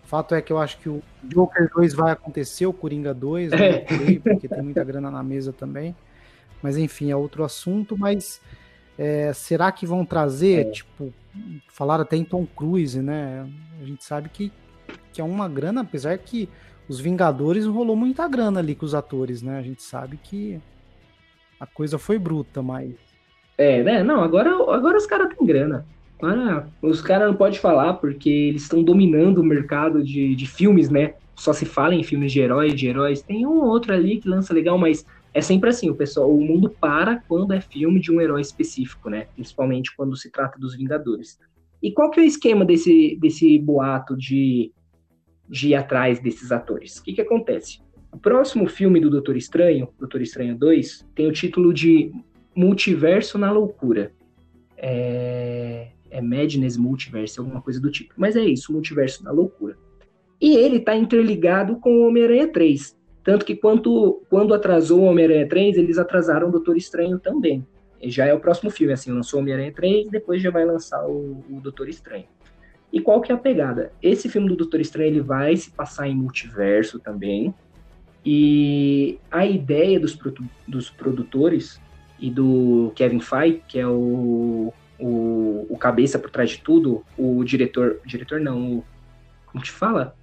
[0.04, 3.50] O fato é que eu acho que o Joker 2 vai acontecer, o Coringa 2,
[3.50, 3.78] né?
[4.22, 5.94] porque tem muita grana na mesa também.
[6.62, 8.40] Mas enfim, é outro assunto, mas
[8.96, 10.70] é, será que vão trazer, é.
[10.70, 11.12] tipo,
[11.68, 13.48] falaram até em Tom Cruise, né?
[13.80, 14.52] A gente sabe que,
[15.12, 16.48] que é uma grana, apesar que
[16.88, 19.58] os Vingadores rolou muita grana ali com os atores, né?
[19.58, 20.60] A gente sabe que
[21.58, 22.94] a coisa foi bruta, mas.
[23.56, 24.02] É, né?
[24.02, 25.86] Não, agora, agora os caras têm grana.
[26.18, 30.90] Agora, os caras não podem falar porque eles estão dominando o mercado de, de filmes,
[30.90, 31.14] né?
[31.34, 33.22] Só se fala em filmes de heróis, de heróis.
[33.22, 36.40] Tem um ou outro ali que lança legal, mas é sempre assim, o pessoal, o
[36.44, 39.26] mundo para quando é filme de um herói específico, né?
[39.34, 41.38] Principalmente quando se trata dos Vingadores.
[41.82, 44.72] E qual que é o esquema desse, desse boato de,
[45.50, 46.98] de ir atrás desses atores?
[46.98, 47.80] O que, que acontece?
[48.12, 52.12] O próximo filme do Doutor Estranho, Doutor Estranho 2, tem o título de
[52.54, 54.12] Multiverso na Loucura.
[54.76, 58.12] É é Madness Multiverse, alguma coisa do tipo.
[58.16, 59.76] Mas é isso, Multiverso da Loucura.
[60.40, 62.98] E ele está interligado com o Homem-Aranha 3.
[63.22, 67.66] Tanto que quando, quando atrasou o Homem-Aranha 3, eles atrasaram o Doutor Estranho também.
[68.00, 71.06] E já é o próximo filme, assim, lançou o Homem-Aranha 3, depois já vai lançar
[71.06, 72.24] o, o Doutor Estranho.
[72.92, 73.92] E qual que é a pegada?
[74.02, 77.54] Esse filme do Doutor Estranho, ele vai se passar em multiverso também.
[78.24, 80.18] E a ideia dos,
[80.66, 81.80] dos produtores
[82.18, 87.42] e do Kevin Feige, que é o o, o cabeça por trás de tudo, o
[87.42, 88.84] diretor, diretor não, o,
[89.46, 90.14] como te fala?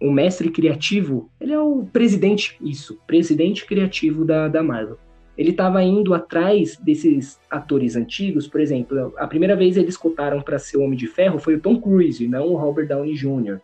[0.00, 4.98] O mestre criativo, ele é o presidente, isso, presidente criativo da, da Marvel.
[5.36, 10.58] Ele estava indo atrás desses atores antigos, por exemplo, a primeira vez eles cotaram para
[10.58, 13.58] ser Homem de Ferro foi o Tom Cruise, não o Robert Downey Jr.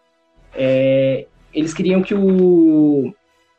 [0.55, 3.15] É, eles queriam que o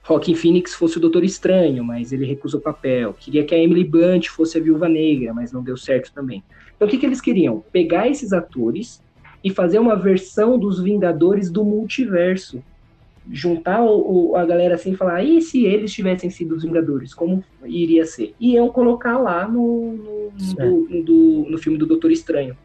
[0.05, 3.13] Joaquin Phoenix fosse o Doutor Estranho, mas ele recusou o papel.
[3.13, 6.43] Queria que a Emily Blunt fosse a Viúva Negra, mas não deu certo também.
[6.75, 7.63] Então, o que, que eles queriam?
[7.71, 9.01] Pegar esses atores
[9.43, 12.63] e fazer uma versão dos Vingadores do multiverso.
[13.29, 17.13] Juntar o, o, a galera assim e falar, e se eles tivessem sido os Vingadores,
[17.13, 18.33] como iria ser?
[18.39, 22.57] E iam colocar lá no, no, no, do, no filme do Doutor Estranho.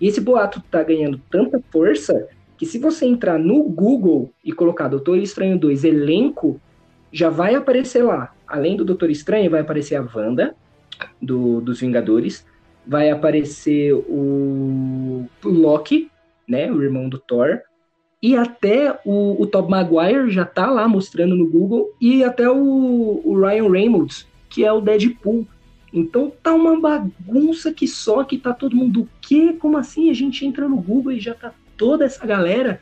[0.00, 2.26] E esse boato tá ganhando tanta força
[2.58, 6.60] que se você entrar no Google e colocar Doutor Estranho 2 elenco,
[7.12, 8.34] já vai aparecer lá.
[8.46, 10.54] Além do Doutor Estranho, vai aparecer a Wanda,
[11.20, 12.46] do, dos Vingadores,
[12.86, 16.10] vai aparecer o Loki,
[16.48, 17.60] né, o irmão do Thor,
[18.22, 23.20] e até o, o Tobey Maguire já tá lá mostrando no Google, e até o,
[23.24, 25.46] o Ryan Reynolds, que é o Deadpool.
[25.92, 29.54] Então tá uma bagunça que só que tá todo mundo, o quê?
[29.58, 30.08] Como assim?
[30.08, 32.80] A gente entra no Google e já tá toda essa galera.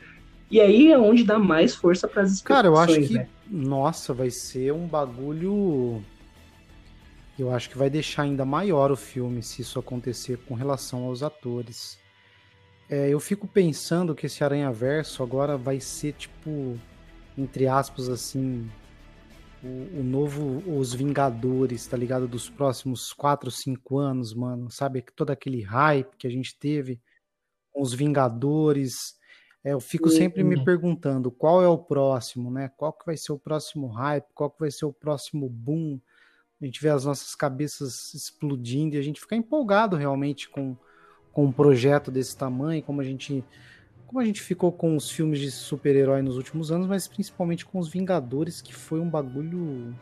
[0.49, 3.27] E aí é onde dá mais força para as Cara, eu acho que, né?
[3.49, 6.01] nossa, vai ser um bagulho
[7.39, 11.23] eu acho que vai deixar ainda maior o filme se isso acontecer com relação aos
[11.23, 11.97] atores.
[12.91, 16.77] É, eu fico pensando que esse Aranha Verso agora vai ser tipo,
[17.37, 18.69] entre aspas, assim,
[19.63, 22.27] o, o, novo Os Vingadores, tá ligado?
[22.27, 24.69] Dos próximos 4, 5 anos, mano.
[24.69, 25.05] Sabe?
[25.15, 26.99] Todo aquele hype que a gente teve
[27.71, 29.17] com os Vingadores.
[29.63, 32.69] É, eu fico sempre me perguntando qual é o próximo, né?
[32.75, 34.25] Qual que vai ser o próximo hype?
[34.33, 35.97] Qual que vai ser o próximo boom?
[36.61, 40.77] a gente vê as nossas cabeças explodindo e a gente fica empolgado realmente com,
[41.33, 43.43] com um projeto desse tamanho, como a gente
[44.07, 47.79] como a gente ficou com os filmes de super-herói nos últimos anos, mas principalmente com
[47.79, 49.95] os Vingadores, que foi um bagulho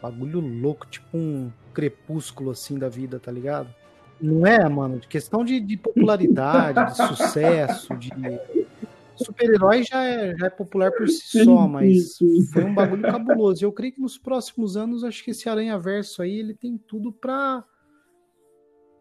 [0.00, 3.74] bagulho louco, tipo um crepúsculo assim da vida, tá ligado?
[4.20, 8.10] Não é, mano, de questão de, de popularidade, de sucesso, de
[9.16, 12.18] super-herói já é, já é popular por si só, mas
[12.52, 13.64] foi um bagulho cabuloso.
[13.64, 17.64] Eu creio que nos próximos anos, acho que esse Aranha-Verso aí, ele tem tudo pra.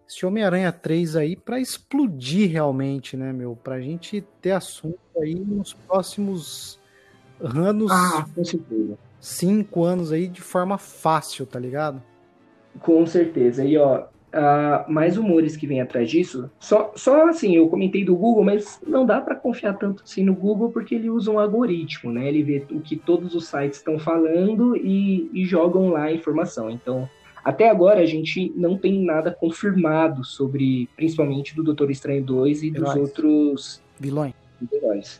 [0.09, 3.55] Esse Homem-Aranha 3 aí, pra explodir realmente, né, meu?
[3.55, 6.79] Pra gente ter assunto aí nos próximos
[7.39, 7.91] anos.
[7.91, 8.97] Ah, com certeza.
[9.21, 12.01] Cinco anos aí de forma fácil, tá ligado?
[12.79, 13.63] Com certeza.
[13.63, 16.49] E ó, uh, mais rumores que vem atrás disso.
[16.59, 20.33] Só, só assim, eu comentei do Google, mas não dá para confiar tanto assim no
[20.33, 22.27] Google porque ele usa um algoritmo, né?
[22.27, 26.67] Ele vê o que todos os sites estão falando e, e jogam lá a informação.
[26.67, 27.07] Então,
[27.49, 32.69] até agora a gente não tem nada confirmado sobre, principalmente do Doutor Estranho 2 e
[32.69, 34.35] dos outros vilões.
[34.61, 35.19] vilões.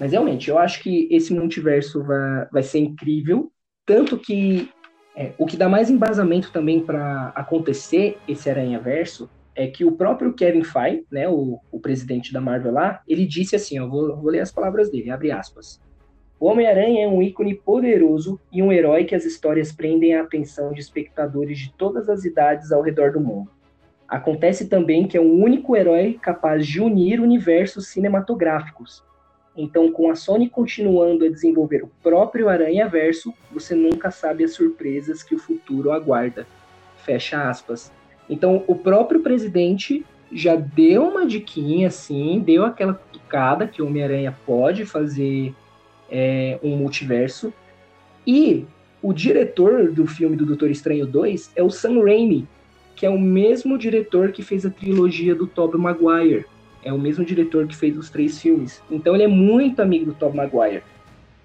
[0.00, 3.52] Mas realmente, eu acho que esse multiverso vai, vai ser incrível.
[3.86, 4.68] Tanto que
[5.14, 9.92] é, o que dá mais embasamento também para acontecer esse Aranha Verso é que o
[9.92, 14.16] próprio Kevin Feige, né, o, o presidente da Marvel lá, ele disse assim, ó, vou,
[14.16, 15.80] vou ler as palavras dele, abre aspas.
[16.38, 20.72] O Homem-Aranha é um ícone poderoso e um herói que as histórias prendem a atenção
[20.72, 23.50] de espectadores de todas as idades ao redor do mundo.
[24.06, 29.02] Acontece também que é o único herói capaz de unir universos cinematográficos,
[29.56, 34.52] então, com a Sony continuando a desenvolver o próprio Aranha Verso, você nunca sabe as
[34.52, 36.46] surpresas que o futuro aguarda.
[37.04, 37.92] Fecha aspas.
[38.28, 44.36] Então, o próprio presidente já deu uma diquinha, assim, deu aquela cutucada que o Homem-Aranha
[44.44, 45.54] pode fazer
[46.10, 47.52] é, um multiverso.
[48.26, 48.66] E
[49.02, 52.48] o diretor do filme do Doutor Estranho 2 é o Sam Raimi,
[52.96, 56.46] que é o mesmo diretor que fez a trilogia do Tobey Maguire.
[56.82, 58.82] É o mesmo diretor que fez os três filmes.
[58.90, 60.82] Então ele é muito amigo do Tom Maguire.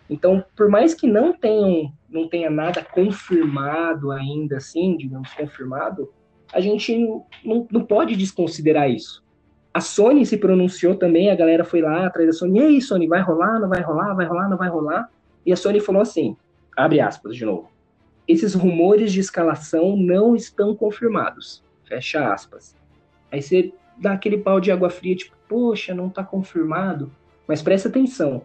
[0.10, 6.10] Então, por mais que não tenham, não tenha nada confirmado ainda, assim, digamos, confirmado,
[6.52, 6.98] a gente
[7.46, 9.24] não, não pode desconsiderar isso.
[9.74, 13.08] A Sony se pronunciou também, a galera foi lá atrás da Sony, e aí, Sony,
[13.08, 15.10] vai rolar, não vai rolar, vai rolar, não vai rolar?
[15.46, 16.36] E a Sony falou assim,
[16.76, 17.70] abre aspas de novo,
[18.28, 22.76] esses rumores de escalação não estão confirmados, fecha aspas.
[23.32, 27.12] Aí você dá aquele pau de água fria, tipo, poxa, não está confirmado.
[27.48, 28.44] Mas presta atenção.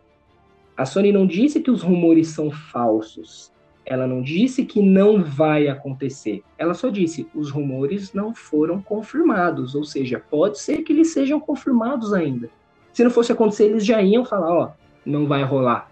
[0.77, 3.53] A Sony não disse que os rumores são falsos.
[3.87, 6.43] Ela não disse que não vai acontecer.
[6.57, 9.75] Ela só disse os rumores não foram confirmados.
[9.75, 12.49] Ou seja, pode ser que eles sejam confirmados ainda.
[12.93, 14.71] Se não fosse acontecer, eles já iam falar, ó,
[15.05, 15.91] não vai rolar.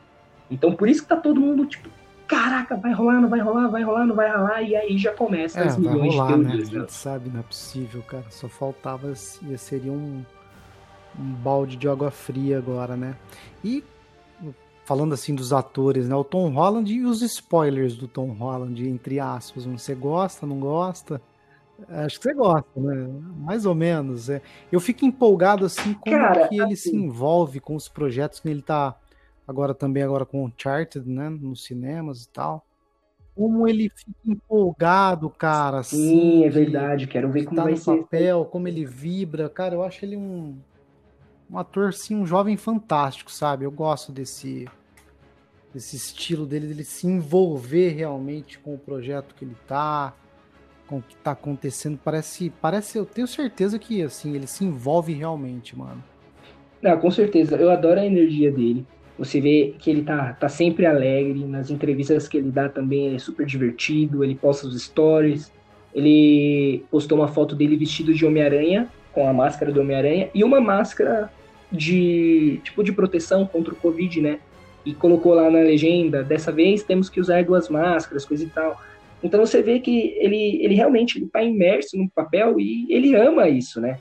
[0.50, 1.88] Então por isso que tá todo mundo tipo,
[2.26, 5.61] caraca, vai rolar, não vai rolar, vai rolar, não vai rolar, e aí já começa
[5.61, 6.70] é, as milhões rolar, de teorias.
[6.70, 6.78] Né?
[6.78, 8.24] A gente sabe, não é possível, cara.
[8.31, 10.24] Só faltava, seria um,
[11.18, 13.16] um balde de água fria agora, né?
[13.62, 13.85] E
[14.84, 16.14] falando assim dos atores, né?
[16.14, 19.64] O Tom Holland e os spoilers do Tom Holland, entre aspas.
[19.64, 21.20] Você gosta, não gosta?
[21.88, 23.08] Acho que você gosta, né?
[23.38, 24.28] Mais ou menos.
[24.28, 24.40] É.
[24.70, 26.90] Eu fico empolgado assim como Cara, que ele assim...
[26.90, 28.96] se envolve com os projetos que ele tá
[29.46, 32.64] agora também agora com Uncharted, né, nos cinemas e tal.
[33.34, 35.78] Como ele fica empolgado, cara.
[35.78, 37.06] Assim, Sim, é verdade.
[37.06, 37.96] Quero ver como tá vai no ser.
[38.02, 39.48] papel, como ele vibra.
[39.48, 40.58] Cara, eu acho ele um,
[41.52, 43.66] um ator, assim, um jovem fantástico, sabe?
[43.66, 44.66] Eu gosto desse,
[45.72, 50.14] desse estilo dele, dele se envolver realmente com o projeto que ele tá,
[50.86, 52.00] com o que tá acontecendo.
[52.02, 56.02] Parece, parece, eu tenho certeza que, assim, ele se envolve realmente, mano.
[56.80, 57.56] Não, com certeza.
[57.56, 58.86] Eu adoro a energia dele.
[59.18, 63.16] Você vê que ele tá, tá sempre alegre, nas entrevistas que ele dá também ele
[63.16, 65.52] é super divertido, ele posta os stories.
[65.94, 70.58] Ele postou uma foto dele vestido de Homem-Aranha, com a máscara do Homem-Aranha, e uma
[70.58, 71.30] máscara
[71.72, 74.38] de tipo de proteção contra o Covid, né?
[74.85, 78.80] E colocou lá na legenda, dessa vez temos que usar duas máscaras, coisa e tal.
[79.22, 83.48] Então você vê que ele, ele realmente ele tá imerso no papel e ele ama
[83.48, 83.98] isso, né?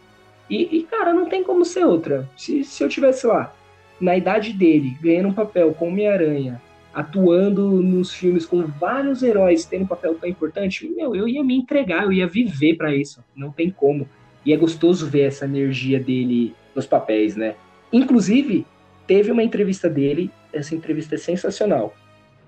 [0.50, 2.28] E, e cara, não tem como ser outra.
[2.36, 3.54] Se, se eu tivesse lá,
[4.00, 6.60] na idade dele, ganhando um papel com Homem-Aranha,
[6.94, 11.56] atuando nos filmes com vários heróis tendo um papel tão importante, meu, eu ia me
[11.56, 13.24] entregar, eu ia viver para isso.
[13.36, 14.10] Não tem como.
[14.46, 17.56] E é gostoso ver essa energia dele nos papéis, né?
[17.92, 18.66] Inclusive,
[19.08, 21.94] teve uma entrevista dele, essa entrevista é sensacional.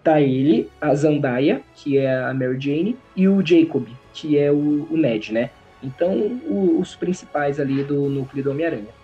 [0.03, 4.87] Tá ele, a Zandaya, que é a Mary Jane, e o Jacob, que é o,
[4.89, 5.49] o Ned, né?
[5.81, 6.13] Então,
[6.47, 9.03] o, os principais ali do núcleo do Homem-Aranha.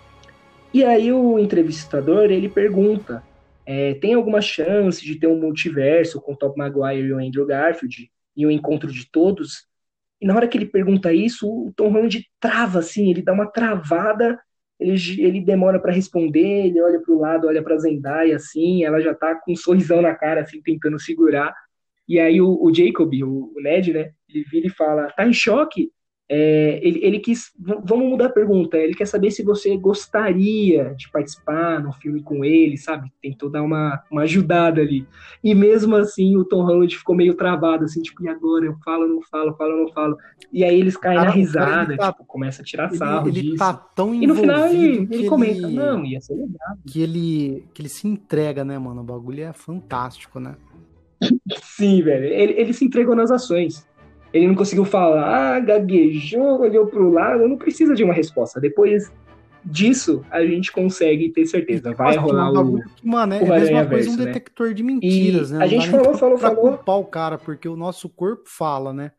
[0.72, 3.22] E aí o entrevistador, ele pergunta,
[3.66, 7.46] é, tem alguma chance de ter um multiverso com o Top Maguire e o Andrew
[7.46, 9.66] Garfield e o encontro de todos?
[10.20, 13.50] E na hora que ele pergunta isso, o Tom Holland trava, assim, ele dá uma
[13.50, 14.38] travada,
[14.80, 19.00] ele, ele demora para responder, ele olha para o lado, olha para Zendaya, assim, ela
[19.00, 21.54] já tá com um sorrisão na cara, assim, tentando segurar.
[22.08, 25.32] E aí o, o Jacob, o, o Ned, né, ele vira e fala, tá em
[25.32, 25.92] choque?
[26.32, 27.50] É, ele, ele, quis.
[27.58, 28.76] Vamos mudar a pergunta.
[28.76, 33.12] Ele quer saber se você gostaria de participar no filme com ele, sabe?
[33.20, 35.04] Tentou dar uma, uma ajudada ali.
[35.42, 38.64] E mesmo assim, o Tom Holland ficou meio travado, assim, tipo, e agora?
[38.64, 40.16] Eu falo, não falo, falo, não falo.
[40.52, 43.58] E aí eles caem na risada, tá, tipo, começa a tirar sarro ele, ele disso.
[43.58, 46.76] Tá tão e no final ele, ele comenta: ele, não, ia ser legal.
[46.86, 49.00] Que ele, que ele se entrega, né, mano?
[49.00, 50.54] O bagulho é fantástico, né?
[51.62, 52.26] Sim, velho.
[52.26, 53.84] Ele, ele se entregou nas ações.
[54.32, 58.60] Ele não conseguiu falar, gaguejou, olhou pro lado, não precisa de uma resposta.
[58.60, 59.10] Depois
[59.64, 61.92] disso, a gente consegue ter certeza.
[61.94, 62.80] Vai rolar o.
[63.02, 64.24] Mano, é, o a mesma coisa um né?
[64.26, 65.64] detector de mentiras, e né?
[65.64, 66.76] a gente falou, falou, pra falou.
[66.76, 69.12] culpar o cara, porque o nosso corpo fala, né?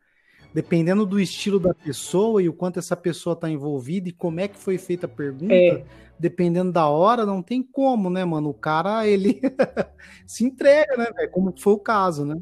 [0.54, 4.48] Dependendo do estilo da pessoa e o quanto essa pessoa tá envolvida e como é
[4.48, 5.82] que foi feita a pergunta, é.
[6.18, 8.50] dependendo da hora, não tem como, né, mano?
[8.50, 9.40] O cara, ele
[10.26, 11.30] se entrega, né, véio?
[11.30, 12.36] Como foi o caso, né?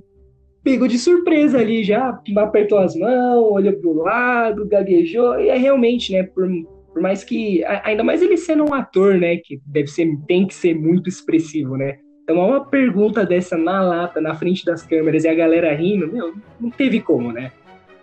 [0.63, 6.13] Pegou de surpresa ali já, apertou as mãos, olhou pro lado, gaguejou, e é realmente,
[6.13, 6.49] né, por,
[6.93, 10.55] por mais que, ainda mais ele sendo um ator, né, que deve ser, tem que
[10.55, 15.29] ser muito expressivo, né, então uma pergunta dessa na lata, na frente das câmeras, e
[15.29, 17.53] a galera rindo, meu, não teve como, né,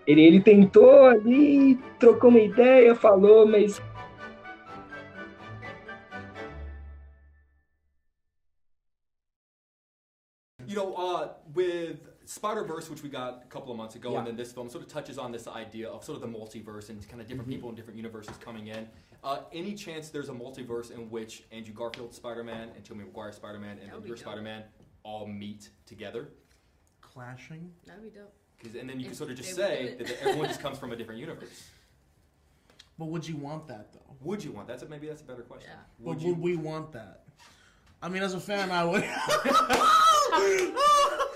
[0.05, 3.81] ele, ele tentou ali, trocou uma ideia, falou, mas
[10.67, 14.17] you know, uh, with Spider Verse, which we got a couple of months ago, yeah.
[14.17, 16.89] and then this film sort of touches on this idea of sort of the multiverse
[16.89, 17.51] and kind of different mm-hmm.
[17.51, 18.85] people in different universes coming in.
[19.23, 23.31] Uh, any chance there's a multiverse in which Andrew Garfield Spider Man and Tobey Maguire
[23.31, 24.63] Spider Man and your Spider Man
[25.03, 26.27] all meet together?
[26.99, 27.71] Clashing?
[27.85, 28.33] That'd be dope.
[28.77, 31.19] And then you can sort of just say that everyone just comes from a different
[31.19, 31.69] universe.
[32.99, 34.15] But would you want that though?
[34.21, 35.69] Would you want that's a, maybe that's a better question.
[35.71, 35.77] Yeah.
[35.99, 36.33] Would but you?
[36.33, 37.25] would we want that?
[38.01, 39.03] I mean, as a fan, I would.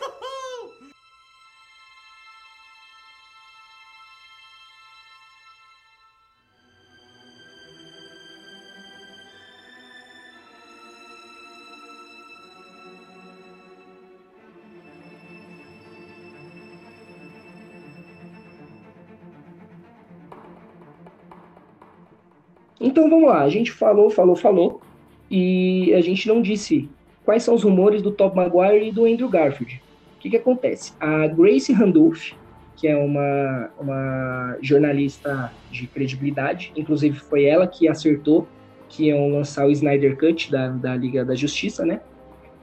[22.82, 24.82] Então vamos lá, a gente falou, falou, falou,
[25.30, 26.90] e a gente não disse
[27.24, 29.82] quais são os rumores do Top Maguire e do Andrew Garfield.
[30.18, 30.92] O que, que acontece?
[31.00, 32.32] A Grace Randolph,
[32.76, 38.48] que é uma, uma jornalista de credibilidade, inclusive foi ela que acertou
[38.90, 42.02] que iam lançar o Snyder Cut da, da Liga da Justiça, né?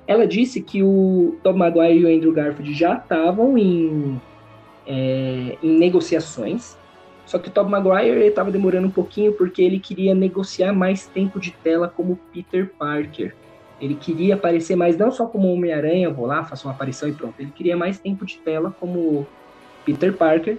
[0.06, 4.20] Ela disse que o Tom Maguire e o Andrew Garfield já estavam em,
[4.86, 6.76] é, em negociações
[7.28, 11.38] só que o Tobey Maguire estava demorando um pouquinho porque ele queria negociar mais tempo
[11.38, 13.34] de tela como Peter Parker.
[13.78, 17.34] Ele queria aparecer mais não só como Homem-Aranha, vou lá, faço uma aparição e pronto.
[17.38, 19.26] Ele queria mais tempo de tela como
[19.84, 20.56] Peter Parker.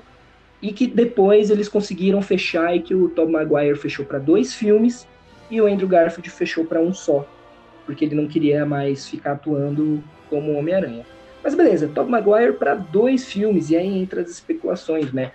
[0.61, 5.07] E que depois eles conseguiram fechar e que o Tobey Maguire fechou para dois filmes
[5.49, 7.27] e o Andrew Garfield fechou para um só,
[7.83, 11.03] porque ele não queria mais ficar atuando como Homem-Aranha.
[11.43, 15.31] Mas beleza, Tobey Maguire para dois filmes e aí entra as especulações, né?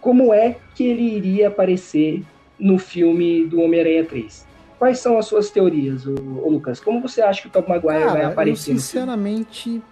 [0.00, 2.24] Como é que ele iria aparecer
[2.58, 4.46] no filme do Homem-Aranha 3.
[4.78, 6.80] Quais são as suas teorias, ô, ô Lucas?
[6.80, 8.72] Como você acha que o Top Maguire Cara, vai aparecer?
[8.72, 9.82] Eu, sinceramente,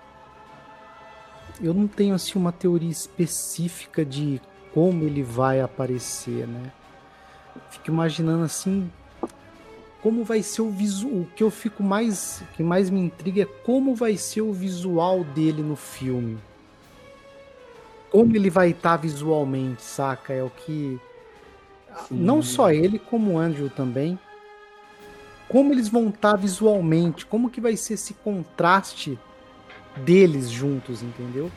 [1.61, 4.40] eu não tenho assim uma teoria específica de
[4.72, 6.72] como ele vai aparecer, né?
[7.70, 8.90] Fico imaginando assim
[10.02, 11.14] como vai ser o visual.
[11.14, 15.24] O que eu fico mais, que mais me intriga é como vai ser o visual
[15.24, 16.38] dele no filme
[18.16, 20.32] como ele vai estar visualmente, saca?
[20.32, 20.98] É o que.
[22.08, 22.16] Sim.
[22.18, 24.18] Não só ele, como o Andrew também.
[25.50, 29.18] Como eles vão estar visualmente, como que vai ser esse contraste
[29.98, 31.50] deles juntos, entendeu?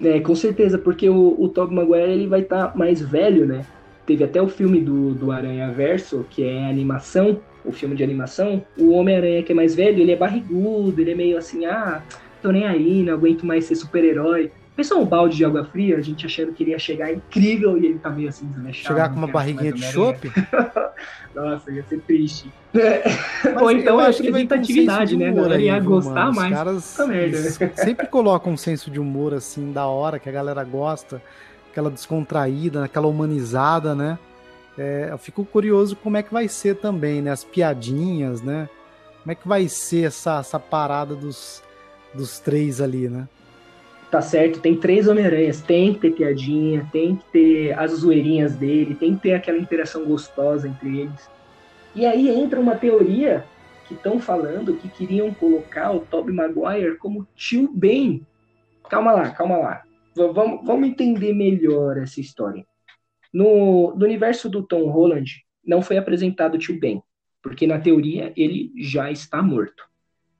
[0.00, 3.66] É, com certeza, porque o, o Tobey Maguire ele vai estar tá mais velho, né?
[4.06, 8.64] Teve até o filme do, do Aranha Verso, que é animação, o filme de animação.
[8.78, 12.02] O Homem-Aranha que é mais velho, ele é barrigudo, ele é meio assim, ah,
[12.40, 14.50] tô nem aí, não aguento mais ser super-herói.
[14.74, 17.84] Pensou um balde de água fria, a gente achando que ele ia chegar incrível e
[17.84, 18.94] ele tá meio assim desleixado.
[18.94, 20.32] Chegar com uma barriguinha de chope?
[21.34, 22.50] Nossa, ia ser triste.
[23.60, 25.28] Ou então é representatividade, né?
[25.28, 26.36] A galera ia gostar mano.
[26.36, 26.52] mais.
[26.52, 27.74] Os caras merda.
[27.76, 31.22] sempre colocam um senso de humor assim, da hora, que a galera gosta,
[31.70, 34.18] aquela descontraída, aquela humanizada, né?
[34.78, 37.30] É, eu fico curioso como é que vai ser também, né?
[37.30, 38.70] As piadinhas, né?
[39.20, 41.62] Como é que vai ser essa, essa parada dos,
[42.14, 43.28] dos três ali, né?
[44.12, 48.94] Tá certo, tem três Homem-Aranhas, tem que ter piadinha, tem que ter as zoeirinhas dele,
[48.94, 51.30] tem que ter aquela interação gostosa entre eles.
[51.94, 53.42] E aí entra uma teoria
[53.88, 58.20] que estão falando que queriam colocar o Tobey Maguire como tio Ben.
[58.90, 59.82] Calma lá, calma lá.
[60.14, 62.66] Vamos, vamos entender melhor essa história.
[63.32, 67.02] No, no universo do Tom Holland, não foi apresentado tio Ben,
[67.42, 69.84] porque na teoria ele já está morto.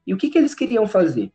[0.06, 1.32] E o que, que eles queriam fazer?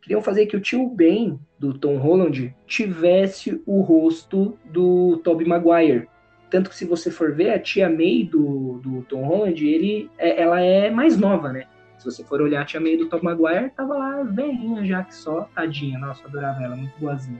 [0.00, 6.08] Queriam fazer que o tio Ben do Tom Holland tivesse o rosto do Tobey Maguire.
[6.50, 10.42] Tanto que se você for ver, a tia May do, do Tom Holland, ele, é,
[10.42, 11.66] ela é mais nova, né?
[11.96, 15.14] Se você for olhar a tia May do Tobey Maguire, tava lá velhinha já que
[15.14, 15.98] só, tadinha.
[15.98, 17.38] Nossa, adorava ela, muito boazinha.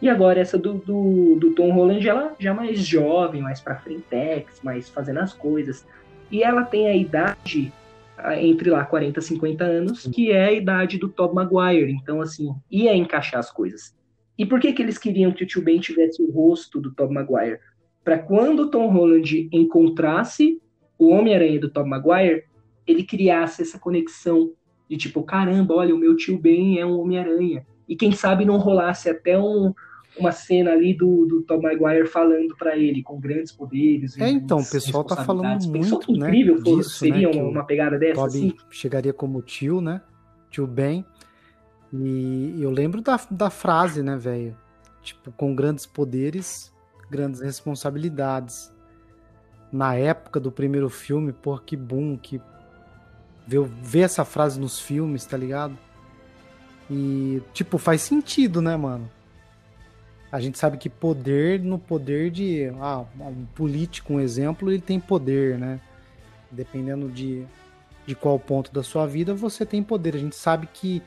[0.00, 4.60] E agora essa do, do, do Tom Holland, ela já mais jovem, mais pra frentex,
[4.62, 5.86] mais fazendo as coisas.
[6.30, 7.72] E ela tem a idade
[8.40, 11.92] entre lá 40 e 50 anos, que é a idade do Tom Maguire.
[11.92, 13.94] Então, assim, ia encaixar as coisas.
[14.38, 17.12] E por que, que eles queriam que o tio Ben tivesse o rosto do Tom
[17.12, 17.58] Maguire?
[18.04, 20.60] Para quando o Tom Holland encontrasse
[20.98, 22.44] o Homem-Aranha do Tom Maguire,
[22.86, 24.52] ele criasse essa conexão
[24.88, 27.66] de tipo, caramba, olha, o meu tio Ben é um Homem-Aranha.
[27.88, 29.72] E quem sabe não rolasse até um,
[30.18, 34.18] uma cena ali do, do Tom Maguire falando para ele com grandes poderes.
[34.18, 37.64] É, então, o pessoal tá falando muito, né, incrível né, disso, seria né, uma, uma,
[37.64, 38.56] pegada dessa, Toby assim?
[38.70, 40.02] chegaria como tio, né?
[40.50, 41.04] Tio Ben.
[41.92, 44.56] E eu lembro da, da frase, né, velho?
[45.02, 46.72] Tipo, com grandes poderes,
[47.10, 48.72] grandes responsabilidades.
[49.70, 52.40] Na época do primeiro filme, pô, que boom, que
[53.46, 55.76] ver, ver essa frase nos filmes, tá ligado?
[56.90, 59.10] E, tipo, faz sentido, né, mano?
[60.32, 62.72] A gente sabe que poder no poder de.
[62.80, 65.78] Ah, um político, um exemplo, ele tem poder, né?
[66.50, 67.44] Dependendo de,
[68.06, 70.14] de qual ponto da sua vida, você tem poder.
[70.16, 71.02] A gente sabe que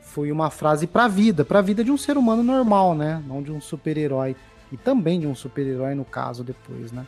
[0.00, 3.20] foi uma frase pra vida, pra vida de um ser humano normal, né?
[3.26, 4.36] Não de um super-herói.
[4.70, 7.04] E também de um super-herói, no caso, depois, né?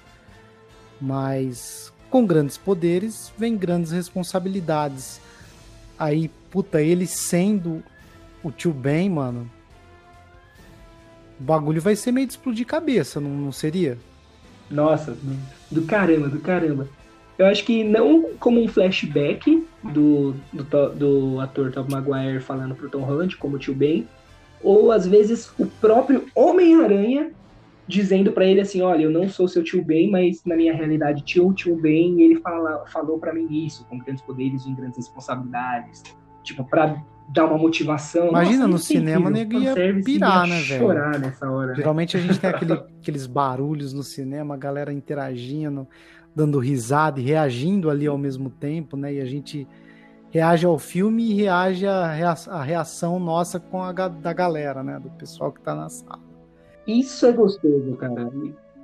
[1.01, 5.21] Mas com grandes poderes vem grandes responsabilidades.
[5.97, 7.81] Aí, puta, ele sendo
[8.43, 9.49] o tio Ben, mano,
[11.39, 13.99] o bagulho vai ser meio de explodir cabeça, não, não seria?
[14.71, 15.17] Nossa,
[15.71, 16.89] do caramba, do caramba.
[17.37, 20.65] Eu acho que não como um flashback do, do,
[20.95, 24.07] do ator Tom Maguire falando pro Tom Holland, como o tio Ben,
[24.63, 27.33] ou às vezes o próprio Homem-Aranha
[27.87, 31.23] dizendo para ele assim, olha, eu não sou seu tio Ben, mas na minha realidade
[31.23, 36.03] tio tio Ben, ele fala, falou para mim isso, com grandes poderes e grandes responsabilidades.
[36.43, 38.29] Tipo, para dar uma motivação.
[38.29, 40.81] Imagina, Nossa, no cinema nego ia pirar, né, velho?
[40.81, 41.69] chorar nessa hora.
[41.69, 41.77] Né?
[41.77, 42.23] Geralmente né?
[42.23, 45.87] a gente tem aquele, aqueles barulhos no cinema, a galera interagindo,
[46.35, 49.15] dando risada e reagindo ali ao mesmo tempo, né?
[49.15, 49.67] E a gente
[50.31, 54.99] reage ao filme e reage à reação nossa com a da galera, né?
[54.99, 56.21] Do pessoal que tá na sala.
[56.87, 58.31] Isso é gostoso, cara.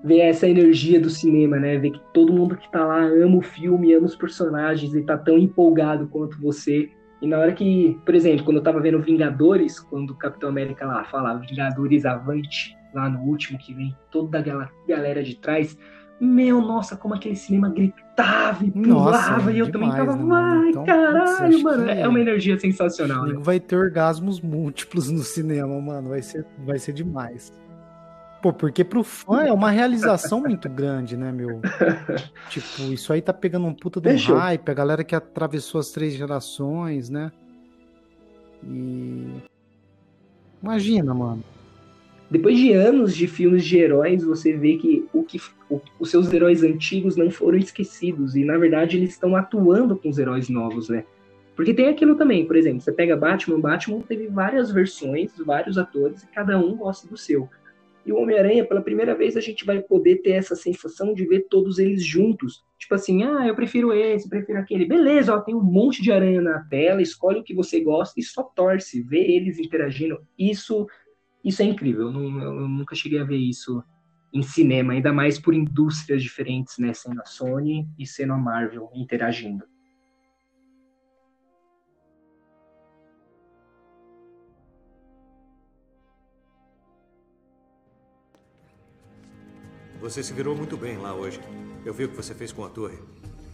[0.03, 1.77] Ver essa energia do cinema, né?
[1.77, 5.19] Ver que todo mundo que tá lá ama o filme, ama os personagens e tá
[5.19, 6.89] tão empolgado quanto você.
[7.21, 10.87] E na hora que, por exemplo, quando eu tava vendo Vingadores, quando o Capitão América
[10.87, 15.77] lá fala Vingadores Avante, lá no último, que vem toda aquela galera de trás,
[16.21, 20.25] meu, nossa, como aquele cinema gritava e pulava, nossa, e eu demais, também tava, né,
[20.27, 23.27] vai, então, caralho, putz, mano, é uma energia sensacional.
[23.27, 23.35] Né?
[23.39, 27.53] Vai ter orgasmos múltiplos no cinema, mano, vai ser, vai ser demais.
[28.43, 31.61] Pô, porque pro fã é uma realização muito grande, né, meu?
[32.49, 36.15] tipo, isso aí tá pegando um puta do hype, a galera que atravessou as três
[36.15, 37.31] gerações, né?
[38.65, 39.27] E.
[40.63, 41.45] Imagina, mano.
[42.31, 46.33] Depois de anos de filmes de heróis, você vê que, o que o, os seus
[46.33, 48.37] heróis antigos não foram esquecidos.
[48.37, 51.05] E, na verdade, eles estão atuando com os heróis novos, né?
[51.57, 56.23] Porque tem aquilo também, por exemplo, você pega Batman, Batman teve várias versões, vários atores,
[56.23, 57.51] e cada um gosta do seu.
[58.05, 61.47] E o Homem-Aranha, pela primeira vez, a gente vai poder ter essa sensação de ver
[61.51, 62.65] todos eles juntos.
[62.79, 64.87] Tipo assim, ah, eu prefiro esse, prefiro aquele.
[64.87, 68.23] Beleza, ó, tem um monte de aranha na tela, escolhe o que você gosta e
[68.23, 70.19] só torce, vê eles interagindo.
[70.39, 70.87] Isso,
[71.45, 72.07] isso é incrível.
[72.07, 73.83] Eu, não, eu nunca cheguei a ver isso
[74.33, 76.95] em cinema, ainda mais por indústrias diferentes, né?
[76.95, 79.65] Sendo a Sony e sendo a Marvel interagindo.
[90.01, 91.39] Você se virou muito bem lá hoje.
[91.85, 92.99] Eu vi o que você fez com a torre.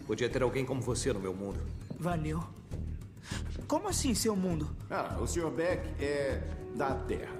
[0.06, 1.58] Podia ter alguém como você no meu mundo.
[1.98, 2.40] Valeu.
[3.66, 4.68] Como assim, seu mundo?
[4.88, 5.50] Ah, o Sr.
[5.50, 6.40] Beck é
[6.76, 7.34] da Terra.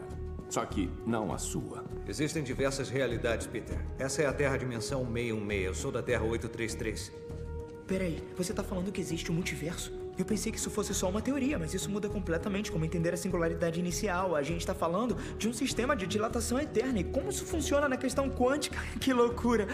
[0.51, 1.85] Só que não a sua.
[2.09, 3.79] Existem diversas realidades, Peter.
[3.97, 5.67] Essa é a Terra Dimensão 616.
[5.67, 7.13] Eu sou da Terra 833.
[7.87, 9.93] Peraí, você tá falando que existe um multiverso?
[10.19, 13.17] Eu pensei que isso fosse só uma teoria, mas isso muda completamente como entender a
[13.17, 14.35] singularidade inicial.
[14.35, 17.97] A gente está falando de um sistema de dilatação eterna e como isso funciona na
[17.97, 18.79] questão quântica.
[18.99, 19.69] Que loucura!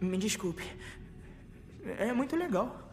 [0.00, 0.64] Me desculpe.
[1.98, 2.90] É muito legal.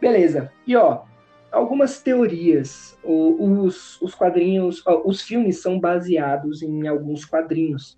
[0.00, 0.52] Beleza.
[0.66, 1.04] E ó,
[1.52, 2.98] algumas teorias.
[3.04, 7.96] Os, os quadrinhos, os filmes são baseados em alguns quadrinhos.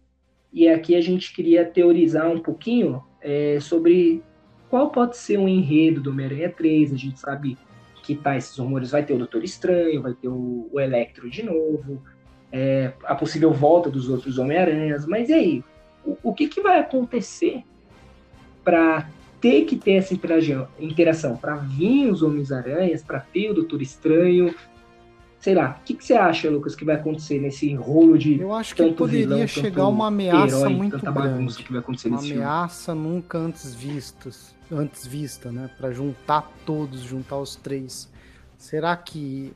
[0.53, 4.23] E aqui a gente queria teorizar um pouquinho é, sobre
[4.69, 6.93] qual pode ser um enredo do Homem-Aranha 3.
[6.93, 7.57] A gente sabe
[8.03, 11.43] que tá esses rumores, vai ter o Doutor Estranho, vai ter o, o Electro de
[11.43, 12.03] novo,
[12.51, 15.07] é, a possível volta dos outros Homem-Aranhas.
[15.07, 15.65] Mas e aí?
[16.05, 17.63] O, o que, que vai acontecer
[18.65, 19.09] para
[19.41, 20.15] ter que ter essa
[20.79, 24.55] interação, para vir os Homens-Aranhas, para ter o Doutor Estranho?
[25.41, 28.41] Sei lá, o que, que, você acha, Lucas, que vai acontecer nesse rolo de.
[28.41, 31.63] Eu acho que poderia vilão, chegar uma ameaça herói, muito grande.
[31.63, 33.09] Que vai acontecer uma ameaça filme.
[33.09, 35.71] nunca antes vistas, antes vista, né?
[35.79, 38.09] Para juntar todos, juntar os três.
[38.57, 39.53] Será que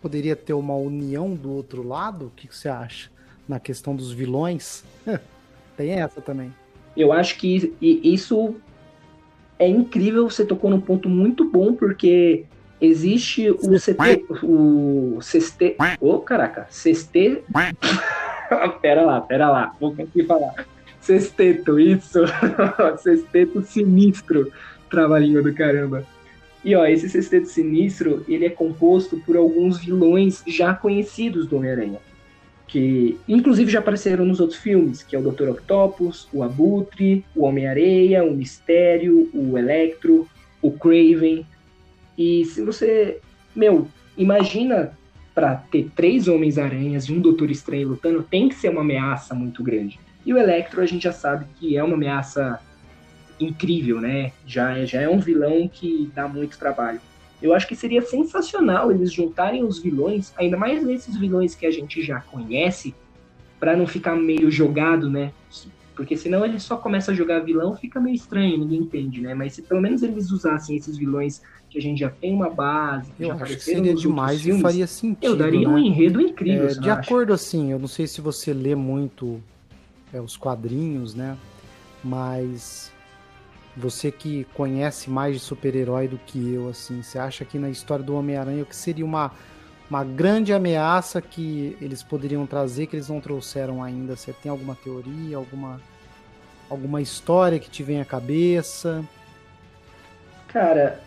[0.00, 2.26] poderia ter uma união do outro lado?
[2.26, 3.10] O que, que você acha?
[3.48, 4.84] Na questão dos vilões?
[5.76, 6.54] Tem essa também.
[6.96, 8.54] Eu acho que isso
[9.58, 10.30] é incrível.
[10.30, 12.44] Você tocou num ponto muito bom, porque
[12.80, 14.26] existe o CT.
[14.42, 15.76] O CST.
[16.00, 16.68] Ô, oh, caraca.
[16.70, 17.44] CST.
[18.80, 19.72] pera lá, pera lá.
[19.80, 20.66] Vou conseguir falar.
[21.00, 22.20] Sexteto, isso.
[22.98, 24.50] sexteto sinistro.
[24.90, 26.04] Trabalhinho do caramba.
[26.64, 32.00] E ó, esse sexteto sinistro, ele é composto por alguns vilões já conhecidos do Homem-Aranha
[32.74, 35.50] que inclusive já apareceram nos outros filmes, que é o Dr.
[35.50, 40.28] Octopus, o Abutre, o Homem-Areia, o Mistério, o Electro,
[40.60, 41.46] o Craven.
[42.16, 43.20] E se você,
[43.54, 44.96] meu, imagina
[45.34, 49.62] para ter três Homens-Aranhas e um Doutor Estranho lutando, tem que ser uma ameaça muito
[49.62, 49.98] grande.
[50.24, 52.60] E o Electro a gente já sabe que é uma ameaça
[53.38, 54.32] incrível, né?
[54.46, 57.00] Já é, já é um vilão que dá muito trabalho.
[57.42, 61.70] Eu acho que seria sensacional eles juntarem os vilões, ainda mais esses vilões que a
[61.70, 62.94] gente já conhece,
[63.58, 65.32] para não ficar meio jogado, né?
[65.96, 69.34] Porque senão ele só começa a jogar vilão, fica meio estranho, ninguém entende, né?
[69.34, 71.42] Mas se pelo menos eles usassem esses vilões
[71.74, 74.62] que a gente já tem uma base, eu já acho que seria demais filmes, e
[74.62, 75.24] faria sentido.
[75.24, 75.74] Eu daria né?
[75.74, 76.68] um enredo incrível.
[76.68, 79.42] É, de acordo, assim, eu não sei se você lê muito
[80.12, 81.36] é, os quadrinhos, né?
[82.02, 82.92] Mas
[83.76, 88.04] você que conhece mais de super-herói do que eu, assim, você acha que na história
[88.04, 89.32] do Homem-Aranha o que seria uma,
[89.90, 94.14] uma grande ameaça que eles poderiam trazer que eles não trouxeram ainda?
[94.14, 95.80] Você tem alguma teoria, alguma
[96.70, 99.04] alguma história que te vem à cabeça?
[100.46, 101.02] Cara,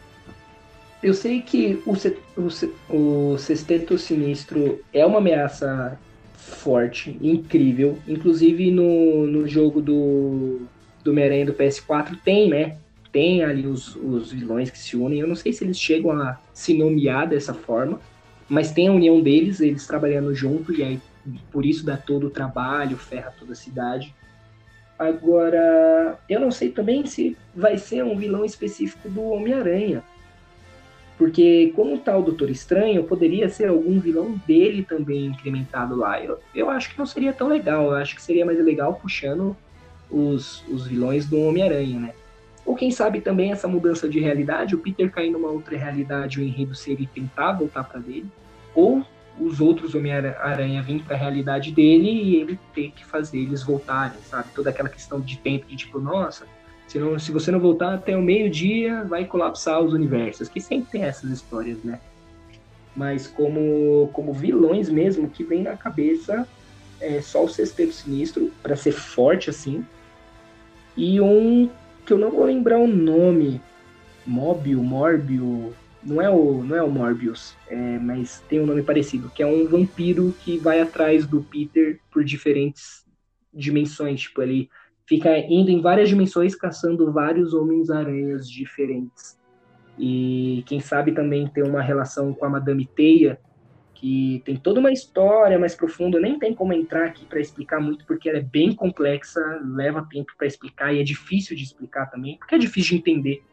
[1.02, 1.94] eu sei que o,
[2.40, 6.00] o, o Sexteto Sinistro é uma ameaça
[6.36, 7.98] forte, incrível.
[8.08, 10.68] Inclusive no, no jogo do
[11.08, 12.78] do Homem-Aranha do PS4 tem, né?
[13.12, 15.20] Tem ali os, os vilões que se unem.
[15.20, 18.00] Eu não sei se eles chegam a se nomear dessa forma,
[18.50, 21.00] mas tem a união deles, eles trabalhando junto, e aí
[21.52, 24.14] por isso dá todo o trabalho, ferra toda a cidade.
[25.00, 30.04] Agora, eu não sei também se vai ser um vilão específico do Homem-Aranha.
[31.18, 36.22] Porque, como tá o Doutor Estranho, poderia ser algum vilão dele também incrementado lá.
[36.22, 37.86] Eu, eu acho que não seria tão legal.
[37.86, 39.58] Eu acho que seria mais legal puxando
[40.12, 42.14] os, os vilões do Homem-Aranha, né?
[42.66, 46.44] Ou quem sabe também essa mudança de realidade, o Peter cair numa outra realidade, o
[46.44, 48.28] enredo seria tentar voltar para dele,
[48.76, 49.06] ou
[49.40, 54.20] os outros Homem-Aranha virem para a realidade dele e ele ter que fazer eles voltarem,
[54.24, 54.50] sabe?
[54.54, 56.46] Toda aquela questão de tempo, de tipo, nossa,
[56.88, 60.92] se, não, se você não voltar até o meio-dia, vai colapsar os universos, que sempre
[60.92, 62.00] tem essas histórias, né?
[62.96, 66.48] Mas como, como vilões mesmo, que vem na cabeça
[67.00, 69.86] é só o Sexteto Sinistro, para ser forte assim,
[70.96, 71.70] e um
[72.06, 73.62] que eu não vou lembrar o nome,
[74.26, 75.74] Móbio, Morbio,
[76.04, 79.46] não é o, não é o Morbius, é, mas tem um nome parecido, que é
[79.46, 83.06] um vampiro que vai atrás do Peter por diferentes
[83.54, 84.70] dimensões, tipo, ele
[85.08, 89.40] fica indo em várias dimensões caçando vários Homens-Aranhas diferentes.
[89.98, 93.40] E quem sabe também tem uma relação com a Madame Teia,
[93.96, 98.06] que tem toda uma história mais profunda, nem tem como entrar aqui para explicar muito,
[98.06, 102.38] porque ela é bem complexa, leva tempo para explicar e é difícil de explicar também,
[102.38, 103.44] porque é difícil de entender.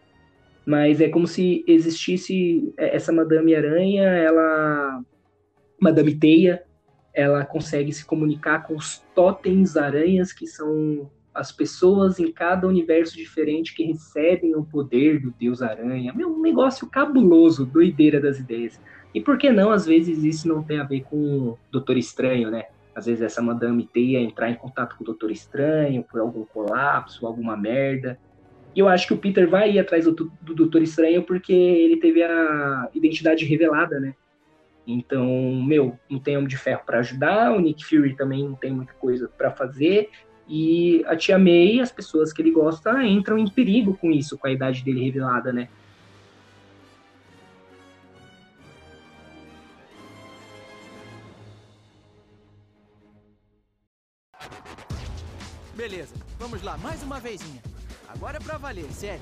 [0.67, 5.03] Mas é como se existisse é, essa Madame Aranha, ela.
[5.81, 6.63] Madame Teia,
[7.13, 13.17] ela consegue se comunicar com os totens aranhas, que são as pessoas em cada universo
[13.17, 16.13] diferente que recebem o poder do Deus Aranha.
[16.15, 18.81] Meu, um negócio cabuloso, doideira das ideias.
[19.13, 22.51] E por que não, às vezes, isso não tem a ver com o Doutor Estranho,
[22.51, 22.67] né?
[22.95, 27.27] Às vezes essa Madame Teia entrar em contato com o Doutor Estranho por algum colapso,
[27.27, 28.19] alguma merda.
[28.75, 31.97] E eu acho que o Peter vai ir atrás do, do Doutor Estranho porque ele
[31.97, 34.15] teve a identidade revelada, né?
[34.87, 35.27] Então,
[35.65, 38.93] meu, não tem Homem de Ferro para ajudar, o Nick Fury também não tem muita
[38.95, 40.11] coisa para fazer.
[40.47, 44.47] E a Tia May, as pessoas que ele gosta, entram em perigo com isso, com
[44.47, 45.69] a idade dele revelada, né?
[55.75, 57.61] Beleza, vamos lá, mais uma vezinha.
[58.09, 59.21] Agora é pra valer, sério.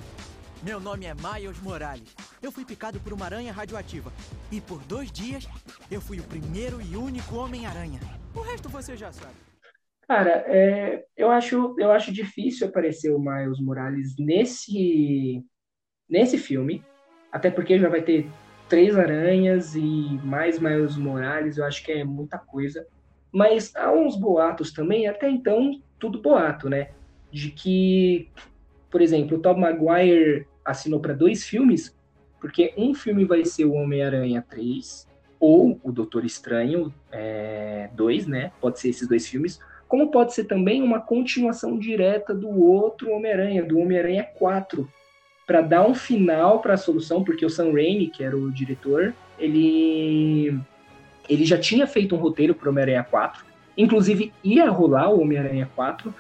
[0.63, 2.15] Meu nome é Miles Morales.
[2.41, 4.13] Eu fui picado por uma aranha radioativa.
[4.51, 5.49] E por dois dias,
[5.91, 8.01] eu fui o primeiro e único Homem-Aranha.
[8.35, 9.52] O resto você já sabe.
[10.09, 15.43] Cara, é, eu, acho, eu acho difícil aparecer o Miles Morales nesse,
[16.09, 16.85] nesse filme.
[17.31, 18.29] Até porque já vai ter
[18.69, 22.87] três aranhas e mais Miles Morales, eu acho que é muita coisa.
[23.33, 26.91] Mas há uns boatos também, até então, tudo boato, né?
[27.31, 28.29] De que,
[28.91, 31.97] por exemplo, o Tom Maguire assinou para dois filmes,
[32.41, 35.09] porque um filme vai ser o Homem-Aranha 3,
[35.41, 38.53] ou o Doutor Estranho é, 2, né?
[38.61, 39.59] Pode ser esses dois filmes,
[39.93, 44.89] como pode ser também uma continuação direta do outro Homem-Aranha, do Homem-Aranha 4,
[45.47, 49.13] para dar um final para a solução, porque o Sam Raimi, que era o diretor,
[49.39, 50.59] ele
[51.29, 53.45] ele já tinha feito um roteiro para Homem-Aranha 4,
[53.77, 56.15] inclusive ia rolar o Homem-Aranha 4,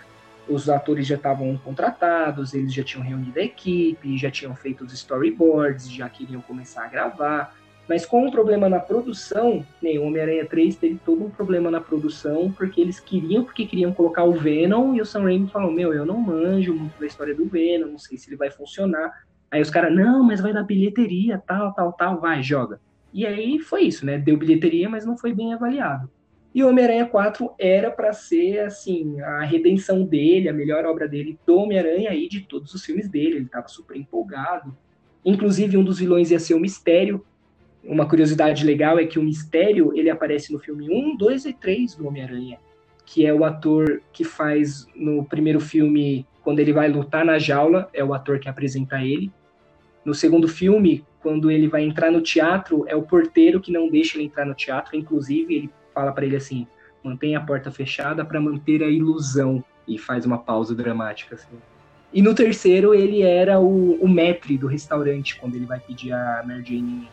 [0.46, 4.92] os atores já estavam contratados, eles já tinham reunido a equipe, já tinham feito os
[4.92, 7.56] storyboards, já queriam começar a gravar.
[7.92, 11.78] Mas com um problema na produção, nem o Homem-Aranha 3 teve todo um problema na
[11.78, 15.92] produção, porque eles queriam, porque queriam colocar o Venom, e o Sam Raimi falou, meu,
[15.92, 19.12] eu não manjo muito da história do Venom, não sei se ele vai funcionar.
[19.50, 22.80] Aí os caras, não, mas vai dar bilheteria, tal, tal, tal, vai, joga.
[23.12, 24.16] E aí foi isso, né?
[24.16, 26.10] Deu bilheteria, mas não foi bem avaliado.
[26.54, 31.38] E o Homem-Aranha 4 era para ser, assim, a redenção dele, a melhor obra dele
[31.46, 33.36] do Homem-Aranha e de todos os filmes dele.
[33.36, 34.74] Ele estava super empolgado.
[35.22, 37.22] Inclusive, um dos vilões ia ser o Mistério.
[37.84, 41.96] Uma curiosidade legal é que o Mistério, ele aparece no filme 1, 2 e 3
[41.96, 42.58] do Homem-Aranha,
[43.04, 47.88] que é o ator que faz no primeiro filme, quando ele vai lutar na jaula,
[47.92, 49.32] é o ator que apresenta ele.
[50.04, 54.16] No segundo filme, quando ele vai entrar no teatro, é o porteiro que não deixa
[54.16, 56.66] ele entrar no teatro, inclusive ele fala para ele assim:
[57.02, 59.64] mantenha a porta fechada para manter a ilusão.
[59.86, 61.56] E faz uma pausa dramática, assim.
[62.12, 66.42] E no terceiro, ele era o, o maître do restaurante, quando ele vai pedir a
[66.46, 67.08] Mary Jane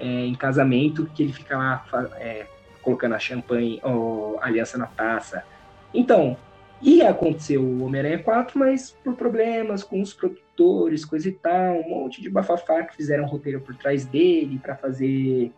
[0.00, 1.84] é, em casamento, que ele fica lá
[2.16, 2.46] é,
[2.82, 5.44] colocando a champanhe, a aliança na taça.
[5.92, 6.36] Então,
[6.80, 11.88] ia acontecer o Homem-Aranha 4, mas por problemas com os produtores, coisa e tal, um
[11.88, 15.52] monte de bafafá que fizeram roteiro por trás dele para fazer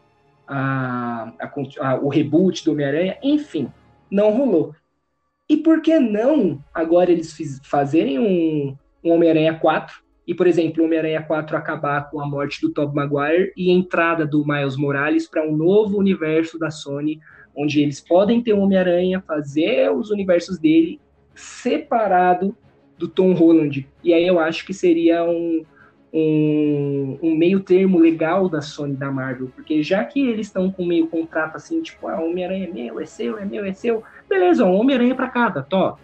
[0.47, 3.71] a, a, a, o reboot do Homem-Aranha, enfim,
[4.11, 4.75] não rolou.
[5.49, 10.83] E por que não agora eles fiz, fazerem um, um Homem-Aranha 4 e, por exemplo,
[10.83, 15.29] o Homem-Aranha 4 acabar com a morte do Tobey Maguire e entrada do Miles Morales
[15.29, 17.21] para um novo universo da Sony,
[17.55, 20.99] onde eles podem ter um Homem-Aranha, fazer os universos dele
[21.35, 22.57] separado
[22.97, 23.87] do Tom Holland.
[24.03, 25.67] E aí eu acho que seria um,
[26.11, 30.87] um, um, meio termo legal da Sony da Marvel, porque já que eles estão com
[30.87, 34.65] meio contrato assim, tipo, ah, Homem-Aranha é meu, é seu, é meu, é seu, beleza,
[34.65, 35.99] um Homem-Aranha pra cada, tó.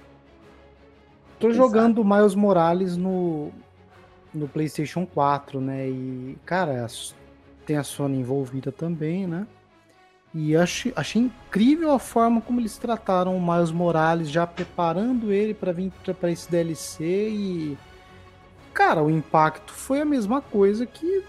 [1.40, 3.52] Tô jogando Miles Morales no,
[4.34, 5.88] no PlayStation 4, né?
[5.88, 6.86] E, cara,
[7.66, 9.46] tem a Sony envolvida também, né?
[10.34, 15.54] E achei, achei incrível a forma como eles trataram o Miles Morales, já preparando ele
[15.54, 17.78] para vir para esse DLC e
[18.78, 21.24] Cara, o impacto foi a mesma coisa que.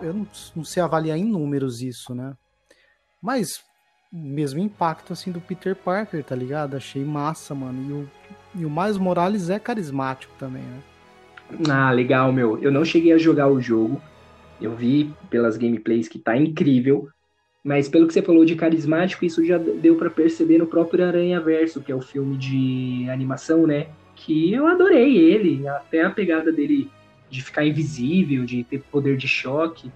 [0.00, 0.26] Eu não,
[0.56, 2.36] não sei avaliar em números isso, né?
[3.22, 3.62] Mas
[4.12, 6.76] mesmo impacto assim do Peter Parker, tá ligado?
[6.76, 7.80] Achei massa, mano.
[7.88, 8.10] E o,
[8.62, 10.82] e o Miles Morales é carismático também, né?
[11.68, 12.58] Ah, legal, meu.
[12.62, 14.00] Eu não cheguei a jogar o jogo.
[14.60, 17.08] Eu vi pelas gameplays que tá incrível.
[17.62, 21.40] Mas pelo que você falou de carismático, isso já deu para perceber no próprio Aranha
[21.40, 23.88] Verso, que é o filme de animação, né?
[24.24, 26.90] que eu adorei ele, até a pegada dele
[27.30, 29.90] de ficar invisível, de ter poder de choque.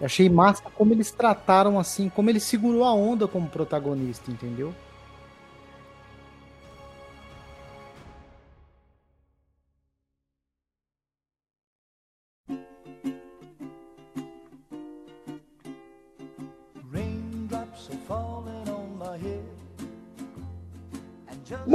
[0.00, 4.74] Eu achei massa como eles trataram assim, como ele segurou a onda como protagonista, entendeu?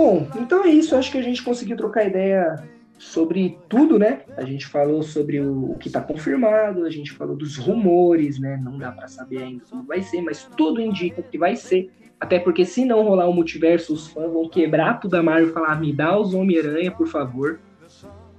[0.06, 0.96] Bom, então é isso.
[0.96, 2.64] Acho que a gente conseguiu trocar ideia
[2.96, 4.22] sobre tudo, né?
[4.38, 8.62] A gente falou sobre o, que está confirmado, a gente falou dos rumores, né?
[8.64, 11.92] Não dá para saber ainda como vai ser, mas tudo indica que vai ser.
[12.20, 15.52] Até porque se não rolar o multiverso, os fãs vão quebrar tudo a Marvel e
[15.52, 17.60] falar: me dá os Homem-Aranha, por favor.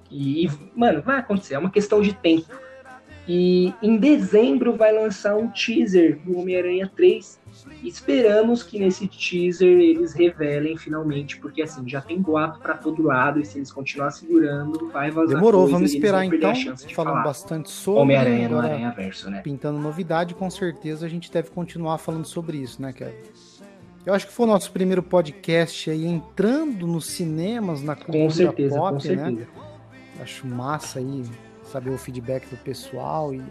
[0.08, 2.46] E, mano, vai acontecer, é uma questão de tempo.
[3.26, 7.40] E em dezembro vai lançar um teaser do Homem-Aranha 3,
[7.82, 13.40] Esperamos que nesse teaser eles revelem finalmente, porque assim, já tem boato para todo lado,
[13.40, 15.36] e se eles continuar segurando, vai vazar.
[15.36, 16.52] Demorou, vamos esperar então.
[16.94, 19.40] Falando bastante sobre Homem-Aranha no Aranha Verso, né?
[19.42, 23.14] Pintando novidade, com certeza a gente deve continuar falando sobre isso, né, Kevin?
[24.04, 28.30] Eu acho que foi o nosso primeiro podcast aí entrando nos cinemas, na cultura com
[28.30, 29.30] certeza, pop, com certeza.
[29.30, 29.46] né?
[30.20, 31.24] Acho massa aí
[31.64, 33.42] saber o feedback do pessoal e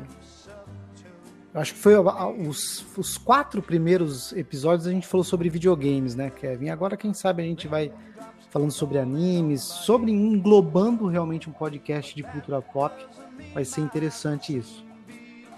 [1.56, 6.30] eu acho que foi os, os quatro primeiros episódios a gente falou sobre videogames, né,
[6.30, 6.68] Kevin?
[6.68, 7.94] Agora, quem sabe, a gente vai
[8.50, 12.94] falando sobre animes, sobre englobando realmente um podcast de cultura pop.
[13.54, 14.86] Vai ser interessante isso.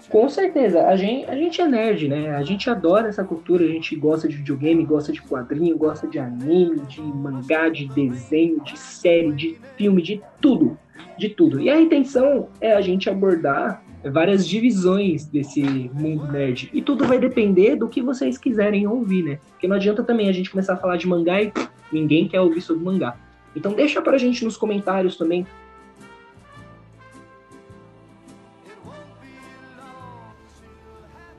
[0.08, 2.30] Com certeza, a gente, a gente é nerd, né?
[2.30, 6.20] A gente adora essa cultura, a gente gosta de videogame, gosta de quadrinho, gosta de
[6.20, 10.78] anime, de mangá, de desenho, de série, de filme, de tudo.
[11.18, 11.58] De tudo.
[11.60, 16.70] E a intenção é a gente abordar várias divisões desse mundo nerd.
[16.72, 19.38] E tudo vai depender do que vocês quiserem ouvir, né?
[19.50, 21.52] Porque não adianta também a gente começar a falar de mangá e
[21.92, 23.16] ninguém quer ouvir sobre mangá.
[23.54, 25.46] Então deixa pra gente nos comentários também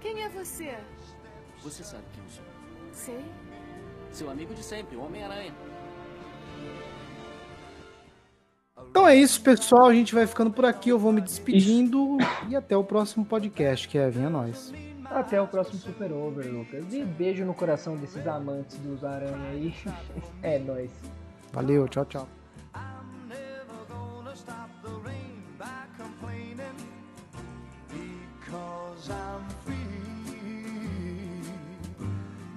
[0.01, 0.73] Quem é você?
[1.61, 2.43] Você sabe quem eu sou.
[2.91, 3.25] Sei.
[4.11, 5.53] Seu amigo de sempre, o Homem-Aranha.
[8.89, 9.87] Então é isso, pessoal.
[9.87, 10.89] A gente vai ficando por aqui.
[10.89, 12.17] Eu vou me despedindo
[12.47, 14.25] e até o próximo podcast, Kevin.
[14.25, 14.73] É nóis.
[15.05, 16.93] Até o próximo Super Over, Lucas.
[16.93, 19.73] E beijo no coração desses amantes dos aranha aí.
[20.41, 20.91] É nóis.
[21.51, 22.27] Valeu, tchau, tchau.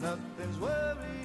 [0.03, 1.22] nothing's worrying.